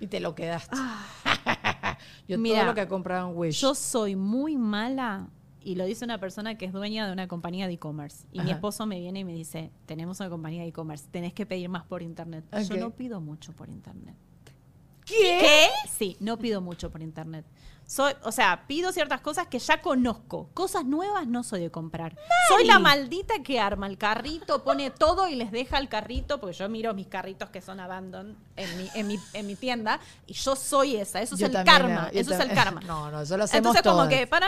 [0.00, 0.76] Y te lo quedaste.
[2.28, 3.60] yo Mira, todo lo que he comprado en Wish.
[3.60, 5.28] yo soy muy mala.
[5.62, 8.26] Y lo dice una persona que es dueña de una compañía de e-commerce.
[8.32, 11.44] Y mi esposo me viene y me dice, tenemos una compañía de e-commerce, tenés que
[11.44, 12.44] pedir más por internet.
[12.66, 14.16] Yo no pido mucho por internet.
[15.04, 15.38] ¿Qué?
[15.40, 15.68] ¿Qué?
[15.90, 17.44] Sí, no pido mucho por internet.
[17.90, 20.48] Soy, o sea, pido ciertas cosas que ya conozco.
[20.54, 22.16] Cosas nuevas no soy de comprar.
[22.46, 26.56] Soy la maldita que arma el carrito, pone todo y les deja el carrito, porque
[26.56, 30.34] yo miro mis carritos que son abandon en mi, en mi, en mi tienda, y
[30.34, 31.20] yo soy esa.
[31.20, 32.12] Eso Yo es el también, karma.
[32.12, 32.80] yo Eso es el karma.
[32.82, 34.46] No, no, eso lo hacemos Entonces, como que para.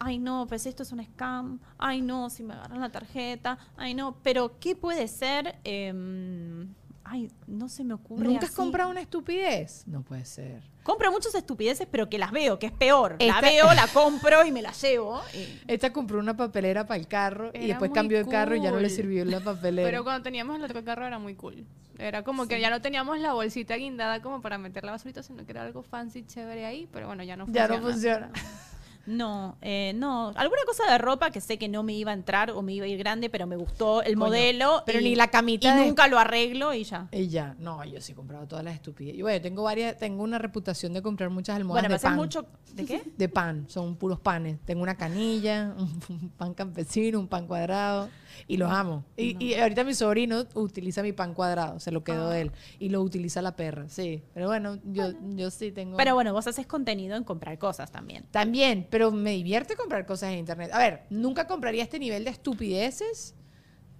[0.00, 1.60] Ay, no, pues esto es un scam.
[1.78, 3.58] Ay, no, si me agarran la tarjeta.
[3.76, 5.60] Ay, no, pero ¿qué puede ser?
[5.62, 6.74] Em,
[7.08, 8.24] ay, no se me ocurre.
[8.24, 8.56] ¿Nunca has así.
[8.56, 9.84] comprado una estupidez?
[9.86, 10.62] No puede ser.
[10.82, 13.16] Compro muchas estupideces, pero que las veo, que es peor.
[13.18, 15.20] Esta- La veo, la compro y me la llevo.
[15.34, 18.70] y- Esta compró una papelera para el carro y después cambió de carro y ya
[18.70, 18.96] no le cool.
[18.96, 19.88] sirvió la papelera.
[19.88, 21.64] Pero cuando teníamos el otro carro era muy cool.
[21.98, 25.44] Era como que ya no teníamos la bolsita guindada como para meter la basurita, sino
[25.46, 27.80] que era algo fancy, chévere ahí, pero bueno, ya no ya funciona.
[27.80, 28.30] no funciona.
[29.06, 30.32] No, eh, no.
[30.34, 32.86] Alguna cosa de ropa que sé que no me iba a entrar o me iba
[32.86, 34.82] a ir grande, pero me gustó el Coño, modelo.
[34.84, 37.08] pero y- ni la camita Y de- nunca lo arreglo y ya.
[37.12, 39.18] Y ya, no, yo sí he comprado todas las estupideces.
[39.18, 42.16] Y bueno, tengo varias, tengo una reputación de comprar muchas almohadas Bueno, me de pan.
[42.16, 42.46] mucho.
[42.74, 43.02] ¿De qué?
[43.16, 44.58] De pan, son puros panes.
[44.64, 45.74] Tengo una canilla,
[46.08, 48.08] un pan campesino, un pan cuadrado
[48.46, 49.04] y los amo.
[49.16, 52.38] Y, y ahorita mi sobrino utiliza mi pan cuadrado, se lo quedó Ah.
[52.38, 54.22] él y lo utiliza la perra, sí.
[54.34, 55.96] Pero bueno, yo, yo sí tengo.
[55.96, 58.24] Pero bueno, vos haces contenido en comprar cosas también.
[58.30, 60.70] También, pero me divierte comprar cosas en internet.
[60.72, 63.34] A ver, nunca compraría este nivel de estupideces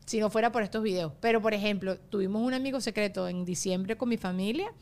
[0.04, 1.12] si no fuera por estos videos.
[1.20, 4.72] Pero, por ejemplo, tuvimos un amigo secreto en diciembre con mi familia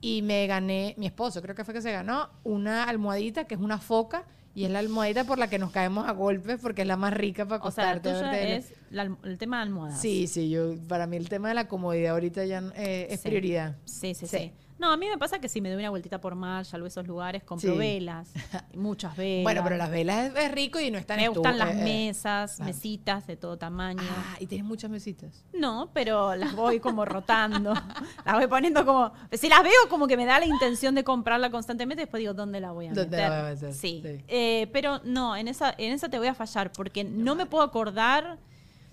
[0.00, 3.60] y me gané, mi esposo creo que fue que se ganó, una almohadita que es
[3.60, 6.88] una foca y es la almohadita por la que nos caemos a golpes porque es
[6.88, 8.12] la más rica para O sea, acostarte.
[8.12, 10.00] la tuya verte- es la alm- el tema de almohadas.
[10.00, 13.28] Sí, sí, yo, para mí el tema de la comodidad ahorita ya eh, es Sí.
[13.28, 13.76] prioridad.
[13.84, 14.36] Sí, sí, Sí.
[14.38, 14.52] sí,
[14.82, 17.06] No, a mí me pasa que si me doy una vueltita por Marshall o esos
[17.06, 17.78] lugares, compro Sí.
[17.78, 18.32] velas,
[18.74, 19.44] muchas velas.
[19.44, 21.84] Bueno, pero las velas es, rico y no están Me gustan las eh, eh.
[21.84, 24.02] mesas, mesitas de todo tamaño.
[24.02, 25.44] Ah, y tienes muchas mesitas.
[25.52, 27.74] No, pero las voy como rotando.
[28.26, 29.12] las voy poniendo como.
[29.30, 32.02] Si las veo, como que me da la intención de comprarla constantemente.
[32.02, 33.30] Después digo, ¿dónde la voy a ¿Dónde meter?
[33.30, 33.72] la voy a meter?
[33.74, 34.02] Sí.
[34.04, 34.24] Sí.
[34.26, 37.62] Eh, pero no, en esa, en esa te voy a fallar porque no me puedo
[37.62, 38.36] acordar.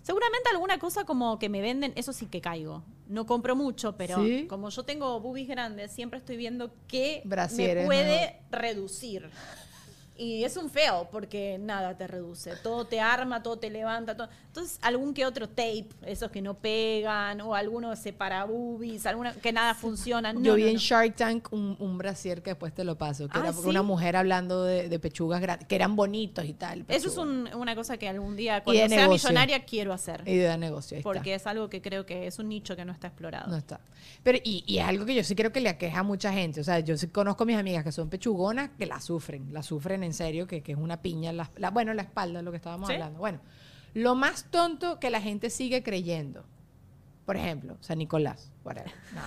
[0.10, 2.82] Seguramente alguna cosa como que me venden, eso sí que caigo.
[3.08, 4.48] No compro mucho, pero ¿Sí?
[4.50, 9.30] como yo tengo boobies grandes, siempre estoy viendo qué Brasieres, me puede reducir.
[10.20, 12.56] Y es un feo porque nada te reduce.
[12.62, 14.18] Todo te arma, todo te levanta.
[14.18, 14.28] Todo.
[14.48, 19.54] Entonces, algún que otro tape, esos que no pegan, o alguno separa boobies, alguna que
[19.54, 20.34] nada funciona.
[20.34, 20.80] No, Yo vi no, en no.
[20.80, 23.62] Shark Tank un, un brasier que después te lo paso, que Ah, era ¿sí?
[23.68, 26.84] una mujer hablando de, de pechugas grandes, que eran bonitos y tal.
[26.90, 29.30] Eso es un- una cosa que algún día, Y cuando sea negocio.
[29.30, 30.24] millonaria, quiero hacer.
[30.28, 31.10] Idea de negocio, ahí está.
[31.10, 33.50] Porque es algo que creo que es un nicho que no está explorado.
[33.50, 33.80] No está.
[34.24, 36.60] Pero, y, y es algo que yo sí creo que le aqueja a mucha gente.
[36.60, 39.64] O sea, yo sí conozco a mis amigas que son pechugonas que la sufren, la
[39.64, 42.42] sufren en serio, que, que es una piña, en la, la- bueno, en la espalda,
[42.42, 42.94] lo que estábamos ¿Sí?
[42.94, 43.20] hablando.
[43.20, 43.40] Bueno,
[43.94, 46.46] lo más tonto que la gente sigue creyendo.
[47.26, 48.92] Por ejemplo, sea, Nicolás, whatever.
[49.14, 49.22] No.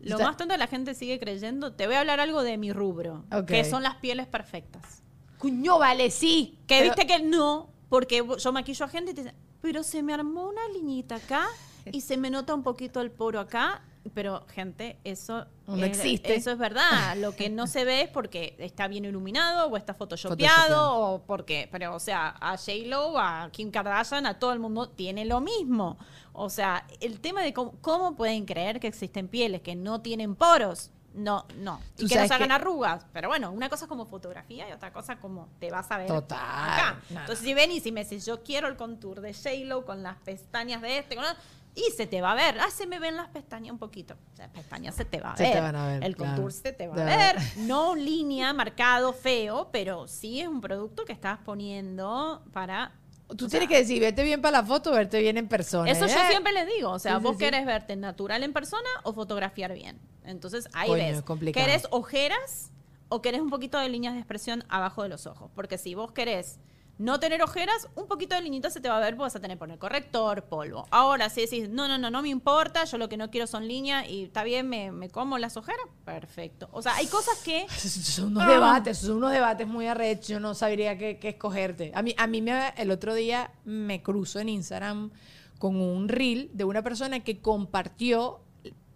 [0.00, 1.74] Lo Está- más tonto la gente sigue creyendo.
[1.74, 3.46] Te voy a hablar algo de mi rubro, Ok.
[3.46, 5.00] que son las pieles perfectas.
[5.38, 6.58] Cuño, vale, sí.
[6.66, 10.02] Que Pero- viste que no, porque yo maquillo a gente y te dicen, pero se
[10.02, 11.46] me armó una liñita acá
[11.92, 13.82] y se me nota un poquito el poro acá.
[14.14, 16.34] Pero, gente, eso No es, existe.
[16.34, 17.16] Eso es verdad.
[17.18, 20.98] Lo que no se ve es porque está bien iluminado o está photoshopeado Photoshopeado.
[20.98, 25.24] o porque, pero, o sea, a J-Lo, a Kim Kardashian, a todo el mundo tiene
[25.24, 25.98] lo mismo.
[26.32, 30.34] O sea, el tema de cómo, cómo pueden creer que existen pieles que no tienen
[30.34, 30.90] poros.
[31.14, 31.78] No, no.
[31.98, 33.04] Y que no sabes se hagan que- arrugas.
[33.12, 36.06] Pero bueno, una cosa es como fotografía y otra cosa como te vas a ver
[36.06, 36.38] Total.
[36.40, 37.00] acá.
[37.10, 37.48] No, Entonces, no.
[37.48, 40.98] si venís y me decís, yo quiero el contour de J-Lo con las pestañas de
[40.98, 41.36] este, con la-
[41.74, 42.58] Y se te va a ver.
[42.60, 44.14] Ah, se me ven las pestañas un poquito.
[44.34, 45.52] Sea, pestañas se te va a Se ver.
[45.54, 46.32] te van a ver, El claro.
[46.34, 47.36] contour se te va a ver.
[47.36, 47.36] ver.
[47.58, 52.92] No línea, marcado, feo, pero sí es un producto que estás poniendo para...
[53.28, 55.48] Tú o tienes sea, que decir, verte bien para la foto o verte bien en
[55.48, 55.90] persona.
[55.90, 56.26] Eso yo ¿eh?
[56.28, 56.90] siempre les digo.
[56.90, 57.38] O sea, Sí, vos sí.
[57.38, 59.98] querés verte natural en persona o fotografiar bien.
[60.24, 61.52] Entonces ahí Coño, ves.
[61.54, 62.70] ¿Querés ojeras
[63.08, 65.50] o querés un poquito de líneas de expresión abajo de los ojos?
[65.54, 66.60] Porque si vos querés
[67.02, 69.40] no tener ojeras, un poquito de liñita se te va a ver, vos vas a
[69.40, 70.86] tener que poner corrector, polvo.
[70.90, 73.66] Ahora, si decís, no, no, no, no me importa, yo lo que no quiero son
[73.66, 76.68] líneas y está bien, me, me como las ojeras, perfecto.
[76.72, 77.66] O sea, hay cosas que...
[77.68, 78.50] Son unos Ah.
[78.52, 80.28] debates, son unos debates muy arrechos.
[80.28, 81.90] Yo no sabría qué, qué escogerte.
[81.94, 85.10] A mí, a mí me, el otro día me cruzo en Instagram
[85.58, 88.40] con un reel de una persona que compartió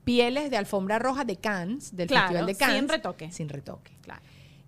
[0.04, 2.76] pieles de alfombra roja de Cannes, del Claro, Festival de Cannes.
[2.78, 3.32] sin retoque.
[3.32, 3.92] Sin retoque.
[4.02, 4.20] Claro.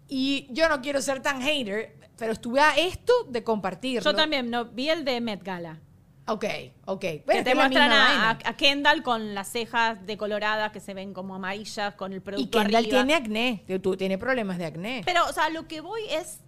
[0.09, 4.11] Y yo no quiero ser tan hater, pero estuve a esto de compartirlo.
[4.11, 5.81] Yo también, no, vi el de Met Gala.
[6.27, 6.45] Ok,
[6.85, 7.01] ok.
[7.01, 11.95] que te muestran a, a- Kendall con las cejas decoloradas que se ven como amarillas
[11.95, 12.91] con el producto Y Kendall arriba.
[12.99, 13.65] tiene acné.
[13.81, 15.03] Tú tiene problemas de acné.
[15.07, 16.41] Pero, o sea, lo que voy es.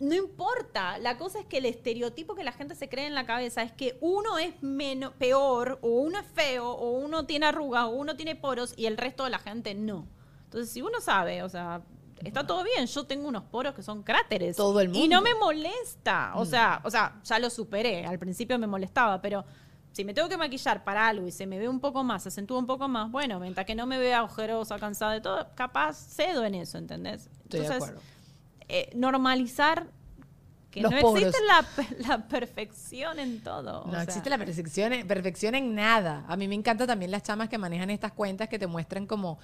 [0.00, 0.98] No importa.
[0.98, 3.72] La cosa es que el estereotipo que la gente se cree en la cabeza es
[3.72, 8.16] que uno es menos, peor, o uno es feo, o uno tiene arrugas, o uno
[8.16, 10.06] tiene poros, y el resto de la gente no.
[10.44, 11.80] Entonces, si uno sabe, o sea,
[12.24, 12.86] está todo bien.
[12.86, 14.56] Yo tengo unos poros que son cráteres.
[14.56, 15.22] Todo el Y no mundo.
[15.22, 16.32] me molesta.
[16.36, 18.04] O sea, o sea, ya lo superé.
[18.06, 19.44] Al principio me molestaba, pero
[19.92, 22.28] si me tengo que maquillar para algo y se me ve un poco más, se
[22.28, 25.94] acentúa un poco más, bueno, mientras que no me vea ojerosa, cansada de todo, capaz
[25.96, 27.28] cedo en eso, ¿entendés?
[27.44, 28.00] Estoy de acuerdo.
[28.68, 29.88] eh, normalizar
[30.78, 31.22] que Los no poros.
[31.22, 33.84] existe la, pe- la perfección en todo.
[33.84, 36.24] No o sea, existe la perfección, perfección en nada.
[36.28, 39.38] A mí me encanta también las chamas que manejan estas cuentas que te muestran como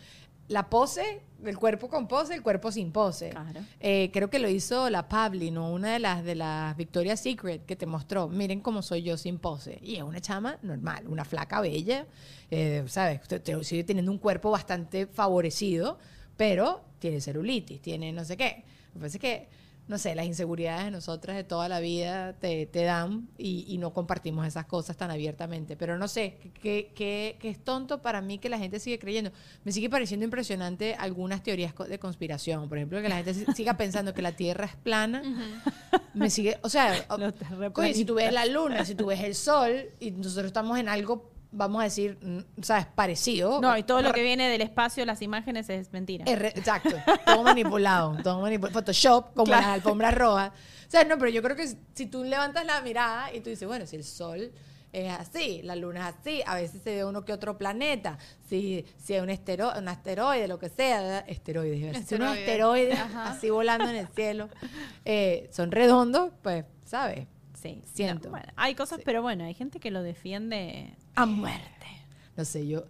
[0.49, 3.31] la pose, el cuerpo con pose, el cuerpo sin pose.
[3.31, 3.61] Claro.
[3.81, 5.71] Eh, creo que lo hizo la Pabli, ¿no?
[5.73, 9.39] Una de las de las Victoria's Secret que te mostró, miren cómo soy yo sin
[9.39, 9.79] pose.
[9.83, 12.07] Y es una chama normal, una flaca bella,
[12.51, 13.23] eh, ¿sabes?
[13.27, 15.99] Te- te- sigue teniendo un cuerpo bastante favorecido,
[16.37, 18.65] pero tiene celulitis, tiene no sé qué.
[18.93, 19.49] Me parece que,
[19.87, 23.77] no sé, las inseguridades de nosotras de toda la vida te, te dan y, y
[23.77, 25.77] no compartimos esas cosas tan abiertamente.
[25.77, 29.31] Pero no sé, que, que, que es tonto para mí que la gente sigue creyendo.
[29.63, 32.67] Me sigue pareciendo impresionante algunas teorías de conspiración.
[32.69, 35.23] Por ejemplo, que la gente si- siga pensando que la Tierra es plana.
[36.15, 37.07] Me sigue, o sea,
[37.73, 39.71] coño, si tú ves la luna, si tú ves el sol
[40.01, 42.87] y nosotros estamos en algo, vamos a decir, mm, ¿sabes?
[42.87, 43.61] Parecido.
[43.61, 46.25] No, y todo lo que viene del espacio, las imágenes, es mentira.
[46.27, 46.95] Es re- exacto,
[47.25, 48.75] todo manipulado, todo manipulado.
[48.75, 49.63] Photoshop, como Claro.
[49.67, 50.51] las alfombras rojas.
[50.87, 53.67] O sea, no, pero yo creo que si- tú levantas la mirada y tú dices,
[53.67, 54.53] bueno, si el sol
[54.93, 58.17] es así, la luna es así, a veces se ve uno que otro planeta,
[58.49, 62.99] si, si es un, estero, un asteroide, lo que sea, esteroides, decir, si unos asteroides
[63.17, 64.49] así volando en el cielo,
[65.05, 67.27] eh, son redondos, pues, ¿sabes?
[67.65, 67.83] Sí.
[67.95, 68.29] siento.
[68.29, 70.95] No, bueno, hay cosas, pero bueno, hay gente que lo defiende.
[71.15, 71.87] A muerte.
[72.37, 72.85] No sé, yo.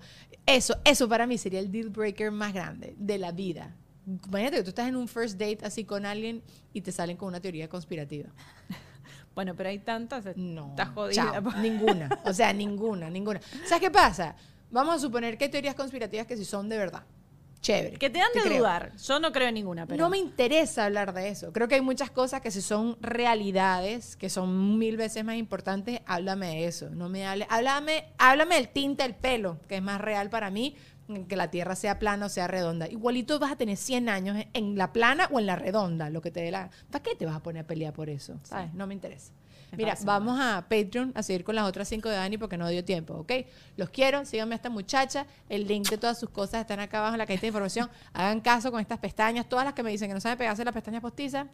[0.47, 3.75] Eso, eso para mí sería el deal breaker más grande de la vida.
[4.07, 7.29] Imagínate que tú estás en un first date así con alguien y te salen con
[7.29, 8.29] una teoría conspirativa.
[9.35, 10.25] Bueno, pero hay tantas.
[10.37, 10.69] No.
[10.71, 11.33] Estás jodida.
[11.33, 12.21] chao, ninguna.
[12.25, 13.41] O sea, ninguna, ninguna.
[13.67, 14.37] ¿Sabes qué pasa?
[14.71, 17.03] Vamos a suponer que hay teorías conspirativas que sí son de verdad.
[17.65, 17.97] Chévere.
[17.97, 18.95] Que te dan de dudar.
[18.95, 20.05] Yo no creo en ninguna, pero.
[20.05, 21.51] No me interesa hablar de eso.
[21.51, 26.01] Creo que hay muchas cosas que si son realidades, que son mil veces más importantes,
[26.05, 26.91] háblame de eso.
[26.91, 30.77] No me hable, háblame, háblame del tinte del pelo, que es más real para mí,
[31.27, 32.87] que la tierra sea plana o sea redonda.
[32.87, 36.31] Igualito vas a tener 100 años en la plana o en la redonda, lo que
[36.31, 36.69] te dé la...
[36.91, 38.39] ¿Para qué te vas a poner a pelear por eso?
[38.43, 38.75] ¿Sabes?
[38.75, 39.33] No me interesa.
[39.77, 42.85] Mira, vamos a Patreon a seguir con las otras cinco de Dani porque no dio
[42.85, 43.33] tiempo, ¿ok?
[43.77, 45.27] Los quiero, síganme a esta muchacha.
[45.49, 47.91] El link de todas sus cosas están acá abajo en la cajita de información.
[48.13, 49.49] Hagan caso con estas pestañas.
[49.49, 51.47] Todas las que me dicen que no saben pegarse las pestañas postizas,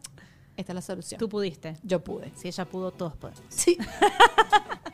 [0.57, 1.19] esta es la solución.
[1.19, 1.77] Tú pudiste.
[1.83, 2.33] Yo pude.
[2.37, 3.43] Si ella pudo, todos podemos.
[3.49, 3.79] Sí.